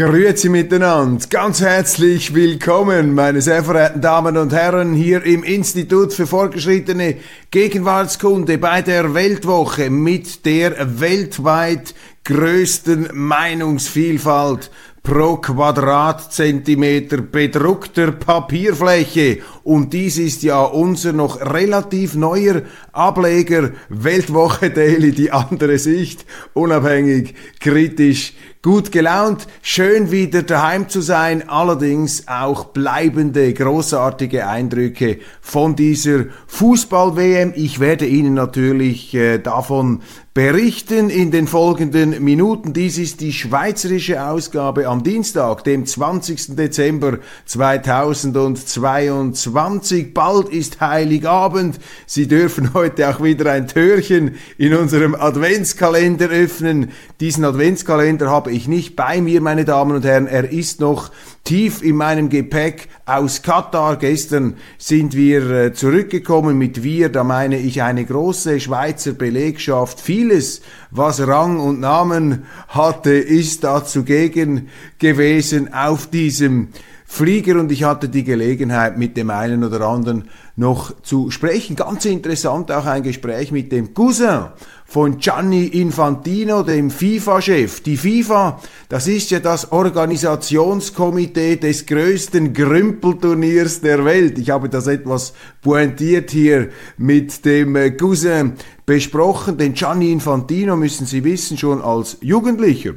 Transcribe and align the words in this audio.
Grüezi 0.00 0.48
miteinander, 0.48 1.26
ganz 1.28 1.60
herzlich 1.60 2.34
willkommen, 2.34 3.14
meine 3.14 3.42
sehr 3.42 3.62
verehrten 3.62 4.00
Damen 4.00 4.38
und 4.38 4.50
Herren, 4.50 4.94
hier 4.94 5.22
im 5.24 5.42
Institut 5.42 6.14
für 6.14 6.26
fortgeschrittene 6.26 7.16
Gegenwartskunde 7.50 8.56
bei 8.56 8.80
der 8.80 9.12
Weltwoche 9.12 9.90
mit 9.90 10.46
der 10.46 11.00
weltweit 11.00 11.94
größten 12.24 13.10
Meinungsvielfalt 13.12 14.70
pro 15.02 15.36
Quadratzentimeter 15.36 17.18
bedruckter 17.18 18.12
Papierfläche. 18.12 19.38
Und 19.64 19.92
dies 19.92 20.18
ist 20.18 20.42
ja 20.42 20.62
unser 20.62 21.12
noch 21.12 21.40
relativ 21.40 22.14
neuer 22.14 22.62
Ableger 22.92 23.72
Weltwoche 23.88 24.70
Daily, 24.70 25.12
die 25.12 25.30
andere 25.30 25.78
Sicht, 25.78 26.26
unabhängig, 26.54 27.34
kritisch, 27.60 28.34
gut 28.62 28.92
gelaunt, 28.92 29.46
schön 29.62 30.10
wieder 30.10 30.42
daheim 30.42 30.88
zu 30.90 31.00
sein, 31.00 31.48
allerdings 31.48 32.28
auch 32.28 32.66
bleibende, 32.66 33.54
großartige 33.54 34.46
Eindrücke 34.46 35.18
von 35.40 35.76
dieser 35.76 36.26
Fußball-WM. 36.46 37.54
Ich 37.56 37.80
werde 37.80 38.06
Ihnen 38.06 38.34
natürlich 38.34 39.14
äh, 39.14 39.38
davon 39.38 40.02
berichten 40.32 41.10
in 41.10 41.32
den 41.32 41.48
folgenden 41.48 42.22
Minuten. 42.22 42.72
Dies 42.72 42.98
ist 42.98 43.20
die 43.20 43.32
schweizerische 43.32 44.24
Ausgabe 44.24 44.86
am 44.86 45.02
Dienstag, 45.02 45.64
dem 45.64 45.86
20. 45.86 46.54
Dezember 46.54 47.18
2022. 47.46 50.14
Bald 50.14 50.48
ist 50.50 50.80
Heiligabend. 50.80 51.80
Sie 52.06 52.28
dürfen 52.28 52.74
heute 52.74 53.08
auch 53.08 53.20
wieder 53.20 53.50
ein 53.50 53.66
Türchen 53.66 54.36
in 54.56 54.74
unserem 54.74 55.16
Adventskalender 55.16 56.28
öffnen. 56.28 56.92
Diesen 57.18 57.44
Adventskalender 57.44 58.30
habe 58.30 58.52
ich 58.52 58.68
nicht 58.68 58.94
bei 58.94 59.20
mir, 59.20 59.40
meine 59.40 59.64
Damen 59.64 59.96
und 59.96 60.04
Herren. 60.04 60.28
Er 60.28 60.52
ist 60.52 60.78
noch 60.78 61.10
tief 61.42 61.82
in 61.82 61.96
meinem 61.96 62.28
Gepäck 62.28 62.86
aus 63.06 63.42
Katar. 63.42 63.96
Gestern 63.96 64.54
sind 64.78 65.16
wir 65.16 65.50
äh, 65.50 65.72
zurückgekommen 65.72 66.56
mit 66.56 66.84
wir, 66.84 67.08
da 67.08 67.24
meine 67.24 67.58
ich 67.58 67.82
eine 67.82 68.04
große 68.04 68.60
Schweizer 68.60 69.10
Belegschaft. 69.12 70.00
Vieles, 70.20 70.60
was 70.90 71.26
Rang 71.26 71.58
und 71.58 71.80
Namen 71.80 72.44
hatte, 72.68 73.12
ist 73.12 73.64
da 73.64 73.82
zugegen 73.82 74.68
gewesen 74.98 75.72
auf 75.72 76.08
diesem 76.08 76.68
Flieger. 77.06 77.58
Und 77.58 77.72
ich 77.72 77.84
hatte 77.84 78.10
die 78.10 78.22
Gelegenheit, 78.22 78.98
mit 78.98 79.16
dem 79.16 79.30
einen 79.30 79.64
oder 79.64 79.80
anderen 79.80 80.28
noch 80.60 80.92
zu 81.02 81.30
sprechen. 81.30 81.74
Ganz 81.74 82.04
interessant 82.04 82.70
auch 82.70 82.84
ein 82.84 83.02
Gespräch 83.02 83.50
mit 83.50 83.72
dem 83.72 83.94
Cousin 83.94 84.50
von 84.84 85.18
Gianni 85.18 85.64
Infantino, 85.66 86.62
dem 86.62 86.90
FIFA-Chef. 86.90 87.80
Die 87.80 87.96
FIFA, 87.96 88.60
das 88.90 89.08
ist 89.08 89.30
ja 89.30 89.40
das 89.40 89.72
Organisationskomitee 89.72 91.56
des 91.56 91.86
größten 91.86 92.52
Grümpelturniers 92.52 93.80
der 93.80 94.04
Welt. 94.04 94.38
Ich 94.38 94.50
habe 94.50 94.68
das 94.68 94.86
etwas 94.86 95.32
pointiert 95.62 96.30
hier 96.30 96.68
mit 96.98 97.44
dem 97.46 97.96
Cousin 97.96 98.52
besprochen, 98.84 99.56
denn 99.56 99.72
Gianni 99.72 100.12
Infantino, 100.12 100.76
müssen 100.76 101.06
Sie 101.06 101.24
wissen, 101.24 101.56
schon 101.56 101.80
als 101.80 102.18
Jugendlicher 102.20 102.92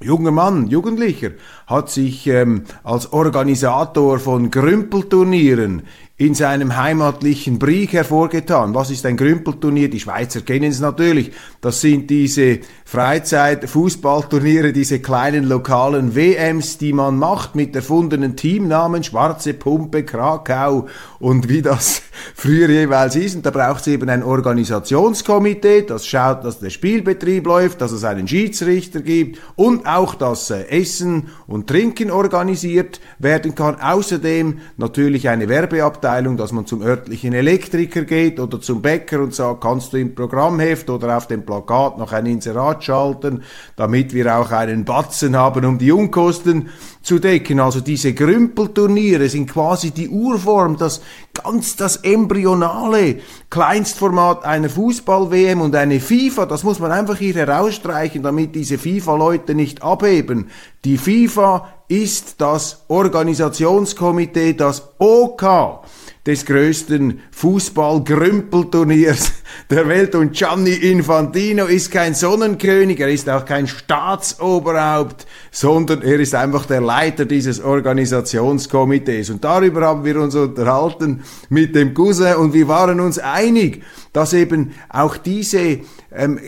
junger 0.00 0.30
Mann, 0.30 0.68
Jugendlicher, 0.68 1.30
hat 1.66 1.90
sich 1.90 2.26
ähm, 2.28 2.62
als 2.84 3.12
Organisator 3.12 4.18
von 4.18 4.50
Grümpelturnieren 4.50 5.82
in 6.20 6.34
seinem 6.34 6.76
heimatlichen 6.76 7.60
Brieg 7.60 7.92
hervorgetan. 7.92 8.74
Was 8.74 8.90
ist 8.90 9.06
ein 9.06 9.16
Grümpelturnier? 9.16 9.88
Die 9.88 10.00
Schweizer 10.00 10.40
kennen 10.40 10.72
es 10.72 10.80
natürlich. 10.80 11.30
Das 11.60 11.80
sind 11.80 12.10
diese 12.10 12.58
Freizeit-Fußballturniere, 12.86 14.72
diese 14.72 14.98
kleinen 14.98 15.44
lokalen 15.44 16.16
WMs, 16.16 16.76
die 16.78 16.92
man 16.92 17.18
macht 17.18 17.54
mit 17.54 17.76
erfundenen 17.76 18.34
Teamnamen, 18.34 19.04
Schwarze 19.04 19.54
Pumpe, 19.54 20.02
Krakau 20.02 20.88
und 21.20 21.48
wie 21.48 21.62
das 21.62 22.02
früher 22.34 22.68
jeweils 22.68 23.14
ist. 23.14 23.36
Und 23.36 23.46
da 23.46 23.52
braucht 23.52 23.82
es 23.82 23.86
eben 23.86 24.08
ein 24.08 24.24
Organisationskomitee, 24.24 25.82
das 25.82 26.04
schaut, 26.04 26.44
dass 26.44 26.58
der 26.58 26.70
Spielbetrieb 26.70 27.46
läuft, 27.46 27.80
dass 27.80 27.92
es 27.92 28.02
einen 28.02 28.26
Schiedsrichter 28.26 29.02
gibt 29.02 29.38
und 29.54 29.86
auch, 29.86 30.16
dass 30.16 30.50
äh, 30.50 30.64
Essen 30.68 31.28
und 31.46 31.68
Trinken 31.68 32.10
organisiert 32.10 33.00
werden 33.20 33.54
kann. 33.54 33.80
Außerdem 33.80 34.58
natürlich 34.78 35.28
eine 35.28 35.48
Werbeabteilung 35.48 36.07
Abteilung, 36.08 36.38
dass 36.38 36.52
man 36.52 36.64
zum 36.64 36.80
örtlichen 36.80 37.34
Elektriker 37.34 38.02
geht 38.06 38.40
oder 38.40 38.62
zum 38.62 38.80
Bäcker 38.80 39.20
und 39.20 39.34
sagt, 39.34 39.60
kannst 39.60 39.92
du 39.92 39.98
im 39.98 40.14
Programmheft 40.14 40.88
oder 40.88 41.14
auf 41.14 41.26
dem 41.26 41.44
Plakat 41.44 41.98
noch 41.98 42.12
ein 42.12 42.24
Inserat 42.24 42.82
schalten, 42.82 43.42
damit 43.76 44.14
wir 44.14 44.38
auch 44.38 44.50
einen 44.50 44.86
Batzen 44.86 45.36
haben, 45.36 45.66
um 45.66 45.76
die 45.76 45.92
Unkosten 45.92 46.70
zu 47.08 47.18
decken. 47.18 47.58
Also 47.58 47.80
diese 47.80 48.12
Grümpelturniere 48.12 49.28
sind 49.30 49.50
quasi 49.50 49.90
die 49.92 50.10
Urform, 50.10 50.76
das 50.76 51.00
ganz 51.32 51.74
das 51.74 51.96
embryonale 51.96 53.20
Kleinstformat 53.48 54.44
einer 54.44 54.68
Fußball-WM 54.68 55.62
und 55.62 55.74
eine 55.74 56.00
FIFA, 56.00 56.44
das 56.44 56.64
muss 56.64 56.78
man 56.78 56.92
einfach 56.92 57.16
hier 57.16 57.34
herausstreichen, 57.34 58.22
damit 58.22 58.54
diese 58.54 58.76
FIFA-Leute 58.76 59.54
nicht 59.54 59.82
abheben. 59.82 60.50
Die 60.84 60.98
FIFA 60.98 61.68
ist 61.88 62.42
das 62.42 62.84
Organisationskomitee, 62.88 64.52
das 64.52 64.90
OK 64.98 65.80
des 66.28 66.44
größten 66.44 67.20
Fußball-Grümpelturniers 67.30 69.32
der 69.70 69.88
Welt. 69.88 70.14
Und 70.14 70.34
Gianni 70.34 70.74
Infantino 70.74 71.64
ist 71.64 71.90
kein 71.90 72.14
Sonnenkönig, 72.14 73.00
er 73.00 73.08
ist 73.08 73.30
auch 73.30 73.46
kein 73.46 73.66
Staatsoberhaupt, 73.66 75.26
sondern 75.50 76.02
er 76.02 76.20
ist 76.20 76.34
einfach 76.34 76.66
der 76.66 76.82
Leiter 76.82 77.24
dieses 77.24 77.62
Organisationskomitees. 77.62 79.30
Und 79.30 79.42
darüber 79.42 79.86
haben 79.86 80.04
wir 80.04 80.20
uns 80.20 80.34
unterhalten 80.34 81.22
mit 81.48 81.74
dem 81.74 81.94
Cousin 81.94 82.36
und 82.36 82.52
wir 82.52 82.68
waren 82.68 83.00
uns 83.00 83.18
einig, 83.18 83.82
dass 84.12 84.34
eben 84.34 84.72
auch 84.90 85.16
diese 85.16 85.80
ähm, 86.14 86.38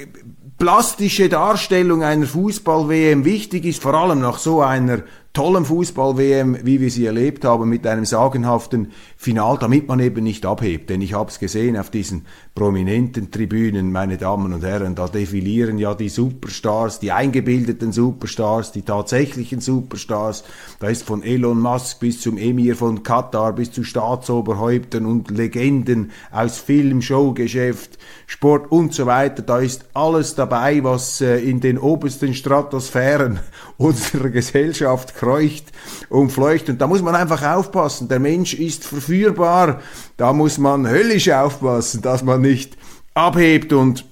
plastische 0.59 1.31
Darstellung 1.31 2.03
einer 2.03 2.27
Fußball-WM 2.27 3.25
wichtig 3.25 3.65
ist, 3.65 3.81
vor 3.81 3.95
allem 3.95 4.21
nach 4.21 4.37
so 4.37 4.61
einer 4.61 5.05
tollen 5.33 5.65
Fußball-WM, 5.65 6.59
wie 6.65 6.81
wir 6.81 6.91
sie 6.91 7.07
erlebt 7.07 7.45
haben, 7.45 7.69
mit 7.69 7.87
einem 7.87 8.05
sagenhaften 8.05 8.91
Final, 9.17 9.59
damit 9.59 9.87
man 9.87 10.01
eben 10.01 10.25
nicht 10.25 10.45
abhebt. 10.45 10.91
Denn 10.91 11.01
ich 11.03 11.15
habe 11.15 11.31
es 11.31 11.39
gesehen 11.39 11.77
auf 11.77 11.89
diesen 11.91 12.27
prominenten 12.57 13.31
Tribünen, 13.31 13.93
meine 13.93 14.17
Damen 14.17 14.53
und 14.53 14.65
Herren, 14.65 14.97
da 14.97 15.07
defilieren 15.07 15.79
ja 15.79 15.95
die 15.95 16.09
Superstars, 16.09 16.99
die 16.99 17.13
eingebildeten 17.13 17.93
Superstars, 17.93 18.73
die 18.73 18.83
tatsächlichen 18.83 19.61
Superstars. 19.61 20.43
Da 20.81 20.89
ist 20.89 21.05
von 21.05 21.23
Elon 21.23 21.61
Musk 21.61 22.01
bis 22.01 22.21
zum 22.21 22.37
Emir 22.37 22.75
von 22.75 23.05
Katar, 23.05 23.53
bis 23.53 23.71
zu 23.71 23.85
Staatsoberhäuptern 23.85 25.07
und 25.07 25.31
Legenden 25.31 26.11
aus 26.33 26.59
Film, 26.59 27.03
Showgeschäft, 27.03 27.99
Sport 28.27 28.73
und 28.73 28.95
so 28.95 29.07
weiter. 29.07 29.43
Da 29.43 29.61
ist 29.61 29.85
alles 29.95 30.35
dabei, 30.35 30.83
was 30.83 31.21
äh, 31.21 31.39
in 31.39 31.61
den 31.61 31.79
obersten 31.79 32.35
Stratosphären 32.35 33.39
unserer 33.81 34.29
Gesellschaft 34.29 35.17
kreucht 35.17 35.73
und 36.11 36.31
fleucht. 36.31 36.69
Und 36.69 36.81
da 36.81 36.87
muss 36.87 37.01
man 37.01 37.15
einfach 37.15 37.43
aufpassen. 37.43 38.09
Der 38.09 38.19
Mensch 38.19 38.53
ist 38.53 38.85
verführbar. 38.85 39.81
Da 40.19 40.35
muss 40.35 40.59
man 40.59 40.87
höllisch 40.87 41.31
aufpassen, 41.31 42.03
dass 42.03 42.23
man 42.23 42.43
nicht 42.43 42.77
abhebt 43.15 43.73
und 43.73 44.05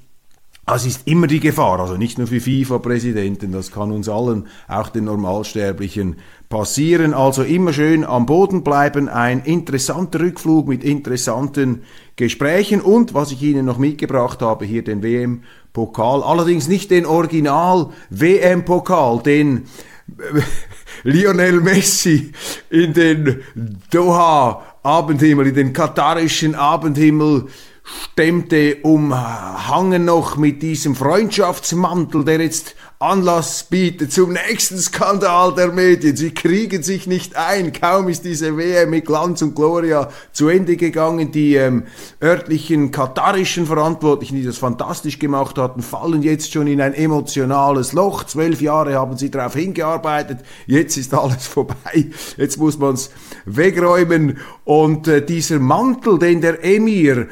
das 0.65 0.85
ist 0.85 1.06
immer 1.06 1.26
die 1.26 1.41
Gefahr, 1.41 1.81
also 1.81 1.97
nicht 1.97 2.19
nur 2.19 2.26
für 2.26 2.43
FIFA-Präsidenten, 2.43 3.53
das 3.53 3.73
kann 3.73 3.91
uns 3.91 4.06
allen, 4.06 4.49
auch 4.69 4.91
den 4.91 5.05
Normalsterblichen, 5.05 6.17
passieren. 6.49 7.15
Also 7.15 7.43
immer 7.43 7.73
schön 7.73 8.05
am 8.05 8.27
Boden 8.27 8.62
bleiben, 8.62 9.09
ein 9.09 9.41
interessanter 9.41 10.21
Rückflug 10.21 10.69
mit 10.69 10.85
interessanten 10.85 11.83
Gesprächen. 12.17 12.81
Und 12.81 13.15
was 13.15 13.33
ich 13.33 13.43
Ihnen 13.43 13.67
noch 13.67 13.79
mitgebracht 13.79 14.41
habe, 14.43 14.65
hier 14.65 14.85
den 14.85 15.03
WM-Pokal, 15.03 16.23
allerdings 16.23 16.69
nicht 16.69 16.91
den 16.91 17.06
Original-WM-Pokal, 17.06 19.23
den 19.23 19.65
Lionel 21.03 21.61
Messi 21.61 22.33
in 22.71 22.94
den 22.94 23.43
Doha 23.91 24.62
Abendhimmel, 24.83 25.49
in 25.49 25.55
den 25.55 25.75
katarischen 25.75 26.55
Abendhimmel 26.55 27.49
stemmte 27.83 28.77
umhangen 28.83 30.05
noch 30.05 30.37
mit 30.37 30.62
diesem 30.62 30.94
Freundschaftsmantel, 30.94 32.25
der 32.25 32.41
jetzt 32.41 32.77
Anlass 33.00 33.62
bietet 33.62 34.12
zum 34.12 34.33
nächsten 34.33 34.77
Skandal 34.77 35.55
der 35.55 35.71
Medien. 35.71 36.17
Sie 36.17 36.35
kriegen 36.35 36.83
sich 36.83 37.06
nicht 37.06 37.37
ein. 37.37 37.73
Kaum 37.73 38.09
ist 38.09 38.25
diese 38.25 38.56
WM 38.56 38.91
mit 38.91 39.06
Glanz 39.06 39.41
und 39.41 39.55
Gloria 39.55 40.09
zu 40.33 40.49
Ende 40.49 40.77
gegangen. 40.77 41.31
Die 41.31 41.55
ähm, 41.55 41.85
örtlichen 42.21 42.91
katarischen 42.91 43.67
Verantwortlichen, 43.67 44.35
die 44.35 44.45
das 44.45 44.59
fantastisch 44.59 45.21
gemacht 45.21 45.59
hatten, 45.59 45.81
fallen 45.81 46.25
jetzt 46.25 46.53
schon 46.53 46.67
in 46.67 46.81
ein 46.81 46.93
emotionales 46.93 47.93
Loch. 47.93 48.25
Zwölf 48.25 48.61
Jahre 48.61 48.95
haben 48.95 49.17
sie 49.17 49.31
darauf 49.31 49.55
hingearbeitet. 49.55 50.41
Jetzt 50.67 50.97
ist 50.97 51.15
alles 51.15 51.47
vorbei. 51.47 52.06
Jetzt 52.37 52.59
muss 52.59 52.81
man 52.81 52.94
es 52.94 53.11
wegräumen. 53.44 54.39
Und 54.65 55.06
äh, 55.06 55.25
dieser 55.25 55.61
Mantel, 55.61 56.19
den 56.19 56.41
der 56.41 56.65
Emir 56.65 57.29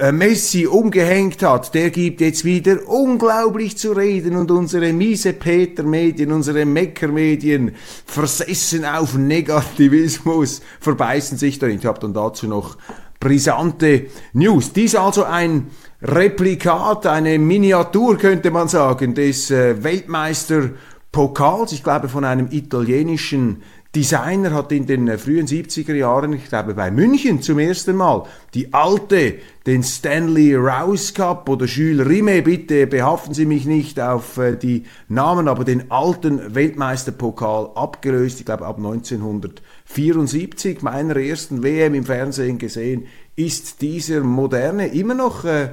äh, 0.00 0.10
Messi 0.10 0.66
umgehängt 0.66 1.42
hat, 1.42 1.74
der 1.74 1.90
gibt 1.90 2.22
jetzt 2.22 2.46
wieder 2.46 2.88
unglaublich 2.88 3.76
zu 3.76 3.92
reden 3.92 4.36
und 4.36 4.50
unsere 4.50 5.01
miese 5.02 5.32
Peter-Medien, 5.32 6.30
unsere 6.30 6.64
Mecker-Medien, 6.64 7.74
versessen 8.06 8.84
auf 8.84 9.14
Negativismus, 9.14 10.62
verbeißen 10.80 11.38
sich 11.38 11.58
darin. 11.58 11.78
Ich 11.78 11.86
habe 11.86 11.98
dann 11.98 12.14
dazu 12.14 12.46
noch 12.46 12.76
brisante 13.18 14.06
News. 14.32 14.72
Dies 14.72 14.94
also 14.94 15.24
ein 15.24 15.70
Replikat, 16.00 17.06
eine 17.06 17.38
Miniatur 17.38 18.16
könnte 18.16 18.52
man 18.52 18.68
sagen, 18.68 19.14
des 19.14 19.50
äh, 19.50 19.82
Weltmeisterpokals, 19.82 21.72
ich 21.72 21.82
glaube 21.82 22.08
von 22.08 22.24
einem 22.24 22.48
italienischen 22.50 23.62
Designer 23.94 24.54
hat 24.54 24.72
in 24.72 24.86
den 24.86 25.06
äh, 25.06 25.18
frühen 25.18 25.46
70er 25.46 25.92
Jahren, 25.92 26.32
ich 26.32 26.48
glaube 26.48 26.72
bei 26.72 26.90
München 26.90 27.42
zum 27.42 27.58
ersten 27.58 27.94
Mal, 27.94 28.24
die 28.54 28.72
alte, 28.72 29.34
den 29.66 29.82
Stanley 29.82 30.54
Rouse 30.54 31.12
Cup 31.12 31.46
oder 31.46 31.66
Jules 31.66 32.08
Rimet, 32.08 32.44
bitte 32.44 32.86
behaften 32.86 33.34
Sie 33.34 33.44
mich 33.44 33.66
nicht 33.66 34.00
auf 34.00 34.38
äh, 34.38 34.56
die 34.56 34.84
Namen, 35.08 35.46
aber 35.46 35.64
den 35.64 35.90
alten 35.90 36.54
Weltmeisterpokal 36.54 37.72
abgelöst, 37.74 38.40
ich 38.40 38.46
glaube 38.46 38.64
ab 38.64 38.78
1974, 38.78 40.80
meiner 40.80 41.16
ersten 41.16 41.62
WM 41.62 41.92
im 41.92 42.06
Fernsehen 42.06 42.56
gesehen, 42.56 43.08
ist 43.36 43.82
dieser 43.82 44.20
moderne, 44.20 44.86
immer 44.86 45.14
noch 45.14 45.44
äh, 45.44 45.68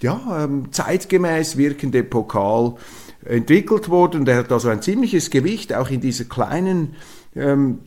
ja, 0.00 0.44
ähm, 0.44 0.70
zeitgemäß 0.70 1.56
wirkende 1.56 2.04
Pokal 2.04 2.76
entwickelt 3.24 3.88
worden. 3.88 4.24
Der 4.24 4.36
hat 4.36 4.52
also 4.52 4.68
ein 4.68 4.80
ziemliches 4.80 5.30
Gewicht, 5.30 5.74
auch 5.74 5.90
in 5.90 6.00
dieser 6.00 6.24
kleinen 6.24 6.94
ähm, 7.34 7.80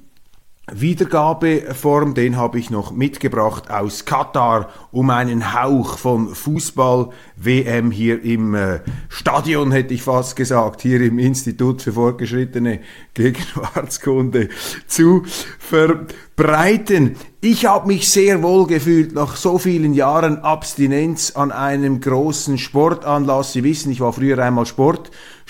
Wiedergabeform, 0.73 2.13
den 2.13 2.37
habe 2.37 2.57
ich 2.57 2.69
noch 2.69 2.91
mitgebracht 2.91 3.69
aus 3.69 4.05
Katar, 4.05 4.69
um 4.91 5.09
einen 5.09 5.53
Hauch 5.53 5.97
von 5.97 6.33
Fußball-WM 6.33 7.91
hier 7.91 8.23
im 8.23 8.55
äh, 8.55 8.79
Stadion, 9.09 9.71
hätte 9.71 9.93
ich 9.93 10.03
fast 10.03 10.35
gesagt, 10.35 10.81
hier 10.81 11.01
im 11.01 11.19
Institut 11.19 11.81
für 11.81 11.93
fortgeschrittene 11.93 12.79
Gegenwartskunde 13.15 14.49
zu 14.87 15.23
verbreiten. 15.59 17.17
Ich 17.41 17.65
habe 17.65 17.87
mich 17.87 18.09
sehr 18.09 18.41
wohl 18.43 18.67
gefühlt 18.67 19.13
nach 19.13 19.35
so 19.35 19.57
vielen 19.57 19.93
Jahren 19.93 20.37
Abstinenz 20.37 21.31
an 21.31 21.51
einem 21.51 21.99
großen 21.99 22.57
Sportanlass. 22.57 23.53
Sie 23.53 23.63
wissen, 23.63 23.91
ich 23.91 23.99
war 23.99 24.13
früher 24.13 24.39
einmal 24.39 24.67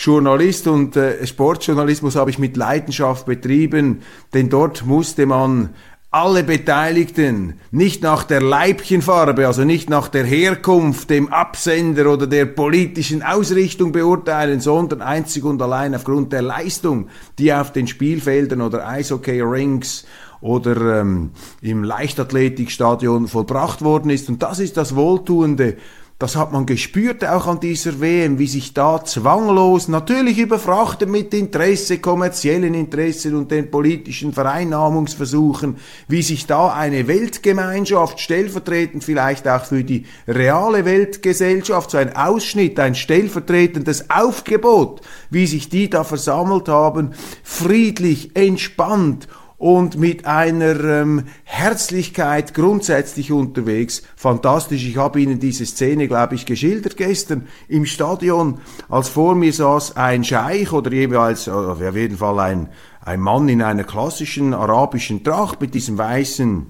Sportjournalist 0.01 0.65
und 0.65 0.95
äh, 0.95 1.27
Sportjournalismus 1.27 2.15
habe 2.15 2.31
ich 2.31 2.39
mit 2.39 2.57
Leidenschaft 2.57 3.27
betrieben, 3.27 4.01
denn 4.33 4.49
dort 4.49 4.83
musste 4.83 5.27
man 5.27 5.75
alle 6.09 6.43
Beteiligten 6.43 7.59
nicht 7.69 8.01
nach 8.01 8.23
der 8.23 8.41
Leibchenfarbe, 8.41 9.45
also 9.45 9.63
nicht 9.63 9.91
nach 9.91 10.07
der 10.07 10.23
Herkunft, 10.23 11.11
dem 11.11 11.31
Absender 11.31 12.11
oder 12.11 12.25
der 12.25 12.45
politischen 12.47 13.21
Ausrichtung 13.21 13.91
beurteilen, 13.91 14.59
sondern 14.59 15.03
einzig 15.03 15.43
und 15.43 15.61
allein 15.61 15.93
aufgrund 15.93 16.33
der 16.33 16.41
Leistung, 16.41 17.07
die 17.37 17.53
auf 17.53 17.71
den 17.71 17.85
Spielfeldern 17.85 18.61
oder 18.61 18.87
Eishockey-Rings 18.87 20.05
oder 20.41 21.01
ähm, 21.01 21.29
im 21.61 21.83
Leichtathletikstadion 21.83 23.27
vollbracht 23.27 23.83
worden 23.83 24.09
ist. 24.09 24.29
Und 24.29 24.41
das 24.41 24.57
ist 24.57 24.77
das 24.77 24.95
Wohltuende. 24.95 25.77
Das 26.21 26.35
hat 26.35 26.51
man 26.51 26.67
gespürt 26.67 27.25
auch 27.25 27.47
an 27.47 27.59
dieser 27.59 27.99
WM, 27.99 28.37
wie 28.37 28.45
sich 28.45 28.75
da 28.75 29.03
zwanglos, 29.03 29.87
natürlich 29.87 30.37
überfrachtet 30.37 31.09
mit 31.09 31.33
Interesse, 31.33 31.97
kommerziellen 31.97 32.75
Interessen 32.75 33.33
und 33.33 33.49
den 33.49 33.71
politischen 33.71 34.31
Vereinnahmungsversuchen, 34.31 35.77
wie 36.07 36.21
sich 36.21 36.45
da 36.45 36.73
eine 36.73 37.07
Weltgemeinschaft, 37.07 38.19
stellvertretend 38.19 39.03
vielleicht 39.03 39.47
auch 39.47 39.65
für 39.65 39.83
die 39.83 40.05
reale 40.27 40.85
Weltgesellschaft, 40.85 41.89
so 41.89 41.97
ein 41.97 42.15
Ausschnitt, 42.15 42.79
ein 42.79 42.93
stellvertretendes 42.93 44.11
Aufgebot, 44.11 45.01
wie 45.31 45.47
sich 45.47 45.69
die 45.69 45.89
da 45.89 46.03
versammelt 46.03 46.69
haben, 46.69 47.15
friedlich, 47.41 48.35
entspannt 48.35 49.27
und 49.61 49.95
mit 49.99 50.25
einer 50.25 50.83
ähm, 50.83 51.25
Herzlichkeit 51.43 52.55
grundsätzlich 52.55 53.31
unterwegs. 53.31 54.01
Fantastisch. 54.15 54.83
Ich 54.87 54.97
habe 54.97 55.21
Ihnen 55.21 55.39
diese 55.39 55.67
Szene, 55.67 56.07
glaube 56.07 56.33
ich, 56.33 56.47
geschildert 56.47 56.97
gestern 56.97 57.47
im 57.67 57.85
Stadion, 57.85 58.57
als 58.89 59.09
vor 59.09 59.35
mir 59.35 59.53
saß 59.53 59.97
ein 59.97 60.23
Scheich 60.23 60.73
oder 60.73 60.91
jeweils, 60.91 61.45
äh, 61.45 61.51
auf 61.51 61.79
jeden 61.79 62.17
Fall 62.17 62.39
ein, 62.39 62.69
ein 63.05 63.19
Mann 63.19 63.47
in 63.49 63.61
einer 63.61 63.83
klassischen 63.83 64.55
arabischen 64.55 65.23
Tracht 65.23 65.61
mit 65.61 65.75
diesem 65.75 65.95
weißen 65.95 66.65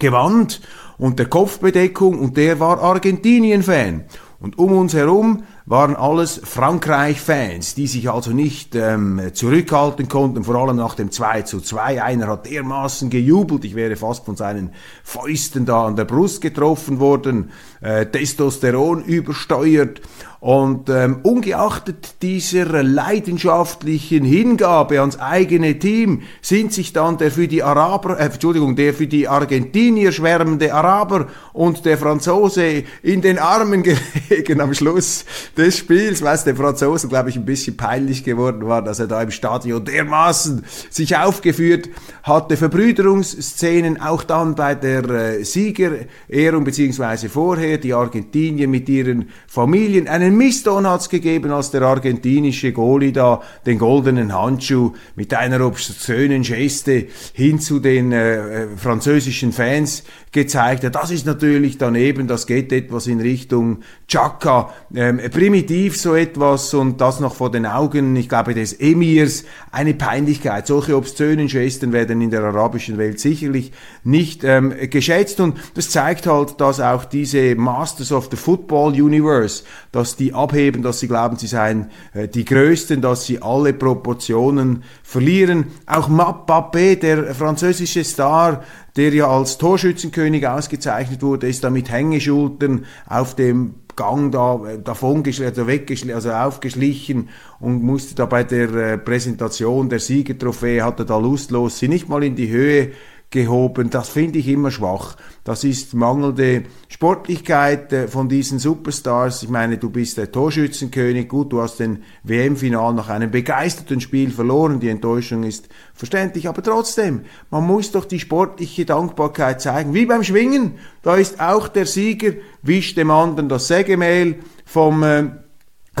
Gewand 0.00 0.60
und 0.98 1.20
der 1.20 1.26
Kopfbedeckung 1.26 2.18
und 2.18 2.36
der 2.36 2.58
war 2.58 2.82
Argentinien-Fan. 2.82 4.06
Und 4.40 4.58
um 4.58 4.72
uns 4.72 4.92
herum 4.92 5.44
waren 5.68 5.96
alles 5.96 6.40
Frankreich-Fans, 6.42 7.74
die 7.74 7.86
sich 7.86 8.08
also 8.08 8.30
nicht 8.30 8.74
ähm, 8.74 9.20
zurückhalten 9.34 10.08
konnten, 10.08 10.44
vor 10.44 10.54
allem 10.54 10.76
nach 10.76 10.94
dem 10.94 11.10
2 11.10 11.42
zu 11.42 11.60
2. 11.60 12.02
Einer 12.02 12.26
hat 12.28 12.46
dermaßen 12.46 13.10
gejubelt, 13.10 13.66
ich 13.66 13.74
wäre 13.74 13.96
fast 13.96 14.24
von 14.24 14.34
seinen 14.34 14.70
Fäusten 15.04 15.66
da 15.66 15.86
an 15.86 15.94
der 15.94 16.06
Brust 16.06 16.40
getroffen 16.40 17.00
worden, 17.00 17.50
äh, 17.80 18.06
Testosteron 18.06 19.04
übersteuert. 19.04 20.00
Und 20.40 20.88
ähm, 20.88 21.18
ungeachtet 21.24 22.22
dieser 22.22 22.84
leidenschaftlichen 22.84 24.24
Hingabe 24.24 25.00
ans 25.00 25.18
eigene 25.18 25.80
Team 25.80 26.22
sind 26.42 26.72
sich 26.72 26.92
dann 26.92 27.18
der 27.18 27.32
für 27.32 27.48
die 27.48 27.64
Araber, 27.64 28.20
äh, 28.20 28.26
Entschuldigung, 28.26 28.76
der 28.76 28.94
für 28.94 29.08
die 29.08 29.26
Argentinier 29.26 30.12
schwärmende 30.12 30.72
Araber 30.72 31.26
und 31.52 31.84
der 31.84 31.98
Franzose 31.98 32.84
in 33.02 33.20
den 33.20 33.40
Armen 33.40 33.82
gelegen 34.28 34.60
am 34.60 34.74
Schluss 34.74 35.24
des 35.56 35.78
Spiels, 35.78 36.22
weil 36.22 36.36
es 36.36 36.44
dem 36.44 36.56
Franzosen, 36.56 37.08
glaube 37.08 37.30
ich, 37.30 37.36
ein 37.36 37.44
bisschen 37.44 37.76
peinlich 37.76 38.22
geworden 38.22 38.64
war, 38.68 38.82
dass 38.82 39.00
er 39.00 39.08
da 39.08 39.20
im 39.20 39.32
Stadion 39.32 39.84
dermaßen 39.84 40.64
sich 40.88 41.16
aufgeführt 41.16 41.88
hatte. 42.22 42.56
Verbrüderungsszenen 42.56 44.00
auch 44.00 44.22
dann 44.22 44.54
bei 44.54 44.76
der 44.76 45.04
äh, 45.10 45.44
Siegerehrung 45.44 46.62
beziehungsweise 46.62 47.28
vorher, 47.28 47.67
die 47.76 47.92
Argentinier 47.92 48.66
mit 48.68 48.88
ihren 48.88 49.28
Familien. 49.46 50.08
Einen 50.08 50.38
Misston 50.38 50.86
hat 50.86 51.02
es 51.02 51.10
gegeben, 51.10 51.50
als 51.50 51.70
der 51.70 51.82
argentinische 51.82 52.72
Goalie 52.72 53.12
da 53.12 53.42
den 53.66 53.78
goldenen 53.78 54.32
Handschuh 54.32 54.94
mit 55.14 55.34
einer 55.34 55.66
obszönen 55.66 56.42
Geste 56.42 57.08
hin 57.34 57.60
zu 57.60 57.80
den 57.80 58.12
äh, 58.12 58.62
äh 58.62 58.68
französischen 58.76 59.52
Fans 59.52 60.04
gezeigt 60.32 60.84
hat. 60.84 60.94
Das 60.94 61.10
ist 61.10 61.26
natürlich 61.26 61.78
daneben, 61.78 62.26
das 62.26 62.46
geht 62.46 62.72
etwas 62.72 63.06
in 63.06 63.20
Richtung 63.20 63.78
Chaka, 64.06 64.72
ähm, 64.94 65.20
primitiv 65.30 65.98
so 65.98 66.14
etwas 66.14 66.74
und 66.74 67.00
das 67.00 67.20
noch 67.20 67.34
vor 67.34 67.50
den 67.50 67.66
Augen, 67.66 68.16
ich 68.16 68.28
glaube, 68.28 68.54
des 68.54 68.78
Emirs, 68.80 69.44
eine 69.70 69.94
Peinlichkeit. 69.94 70.66
Solche 70.66 70.96
obszönen 70.96 71.48
Gesten 71.48 71.92
werden 71.92 72.20
in 72.20 72.30
der 72.30 72.42
arabischen 72.42 72.98
Welt 72.98 73.20
sicherlich 73.20 73.72
nicht 74.04 74.44
ähm, 74.44 74.74
geschätzt 74.90 75.40
und 75.40 75.58
das 75.74 75.90
zeigt 75.90 76.26
halt, 76.26 76.60
dass 76.60 76.80
auch 76.80 77.04
diese 77.04 77.54
Masters 77.54 78.12
of 78.12 78.28
the 78.30 78.36
Football 78.36 78.92
Universe, 78.92 79.64
dass 79.92 80.16
die 80.16 80.32
abheben, 80.32 80.82
dass 80.82 81.00
sie 81.00 81.08
glauben, 81.08 81.36
sie 81.36 81.46
seien 81.46 81.90
äh, 82.14 82.28
die 82.28 82.44
Größten, 82.44 83.00
dass 83.00 83.26
sie 83.26 83.42
alle 83.42 83.72
Proportionen 83.72 84.82
verlieren. 85.02 85.66
Auch 85.86 86.08
Mbappé, 86.08 86.96
der 86.96 87.34
französische 87.34 88.04
Star, 88.04 88.62
der 88.98 89.14
ja 89.14 89.28
als 89.28 89.58
Torschützenkönig 89.58 90.46
ausgezeichnet 90.46 91.22
wurde, 91.22 91.48
ist 91.48 91.62
da 91.62 91.70
mit 91.70 91.88
Hängeschultern 91.88 92.84
auf 93.06 93.36
dem 93.36 93.76
Gang 93.94 94.32
da 94.32 94.60
äh, 94.66 94.78
davon 94.82 95.24
also 95.24 95.66
weggeschlichen, 95.66 96.14
also 96.14 96.32
aufgeschlichen 96.32 97.28
und 97.60 97.82
musste 97.82 98.16
da 98.16 98.26
bei 98.26 98.42
der 98.42 98.74
äh, 98.74 98.98
Präsentation 98.98 99.88
der 99.88 100.00
Siegertrophäe, 100.00 100.82
hatte 100.82 101.04
da 101.04 101.16
lustlos 101.16 101.78
sie 101.78 101.88
nicht 101.88 102.08
mal 102.08 102.24
in 102.24 102.34
die 102.34 102.48
Höhe 102.48 102.90
gehoben. 103.30 103.90
Das 103.90 104.08
finde 104.08 104.38
ich 104.38 104.48
immer 104.48 104.70
schwach. 104.70 105.16
Das 105.44 105.62
ist 105.62 105.92
mangelnde 105.92 106.64
Sportlichkeit 106.88 107.92
äh, 107.92 108.08
von 108.08 108.28
diesen 108.28 108.58
Superstars. 108.58 109.42
Ich 109.42 109.50
meine, 109.50 109.76
du 109.76 109.90
bist 109.90 110.16
der 110.16 110.32
Torschützenkönig. 110.32 111.28
Gut, 111.28 111.52
du 111.52 111.60
hast 111.60 111.78
den 111.78 112.04
WM-Final 112.22 112.94
nach 112.94 113.10
einem 113.10 113.30
begeisterten 113.30 114.00
Spiel 114.00 114.30
verloren. 114.30 114.80
Die 114.80 114.88
Enttäuschung 114.88 115.42
ist 115.42 115.68
verständlich. 115.92 116.48
Aber 116.48 116.62
trotzdem, 116.62 117.22
man 117.50 117.66
muss 117.66 117.92
doch 117.92 118.06
die 118.06 118.20
sportliche 118.20 118.86
Dankbarkeit 118.86 119.60
zeigen. 119.60 119.92
Wie 119.92 120.06
beim 120.06 120.24
Schwingen. 120.24 120.74
Da 121.02 121.16
ist 121.16 121.40
auch 121.40 121.68
der 121.68 121.84
Sieger, 121.84 122.32
wischt 122.62 122.96
dem 122.96 123.10
anderen 123.10 123.50
das 123.50 123.68
Sägemehl 123.68 124.36
vom 124.64 125.02
äh, 125.02 125.24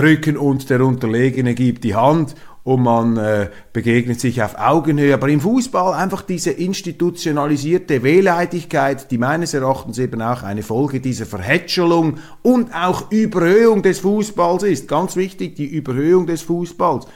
Rücken 0.00 0.36
und 0.38 0.70
der 0.70 0.80
Unterlegene 0.80 1.54
gibt 1.54 1.84
die 1.84 1.94
Hand 1.94 2.34
und 2.68 2.82
man 2.82 3.16
äh, 3.16 3.48
begegnet 3.72 4.20
sich 4.20 4.42
auf 4.42 4.58
Augenhöhe. 4.58 5.14
Aber 5.14 5.30
im 5.30 5.40
Fußball 5.40 5.94
einfach 5.94 6.20
diese 6.20 6.50
institutionalisierte 6.50 8.02
Wehleidigkeit, 8.02 9.10
die 9.10 9.16
meines 9.16 9.54
Erachtens 9.54 9.98
eben 9.98 10.20
auch 10.20 10.42
eine 10.42 10.62
Folge 10.62 11.00
dieser 11.00 11.24
Verhätschelung 11.24 12.18
und 12.42 12.74
auch 12.74 13.10
Überhöhung 13.10 13.82
des 13.82 14.00
Fußballs 14.00 14.64
ist. 14.64 14.86
Ganz 14.86 15.16
wichtig, 15.16 15.56
die 15.56 15.64
Überhöhung 15.64 16.26
des 16.26 16.42
Fußballs. 16.42 17.06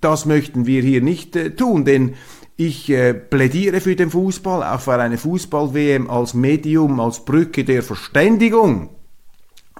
Das 0.00 0.24
möchten 0.24 0.64
wir 0.64 0.80
hier 0.80 1.02
nicht 1.02 1.36
äh, 1.36 1.50
tun, 1.50 1.84
denn 1.84 2.14
ich 2.56 2.88
äh, 2.88 3.12
plädiere 3.12 3.82
für 3.82 3.96
den 3.96 4.08
Fußball, 4.08 4.62
auch 4.62 4.80
für 4.80 4.94
eine 4.94 5.18
Fußball-WM 5.18 6.08
als 6.08 6.32
Medium, 6.32 6.98
als 6.98 7.26
Brücke 7.26 7.64
der 7.64 7.82
Verständigung. 7.82 8.88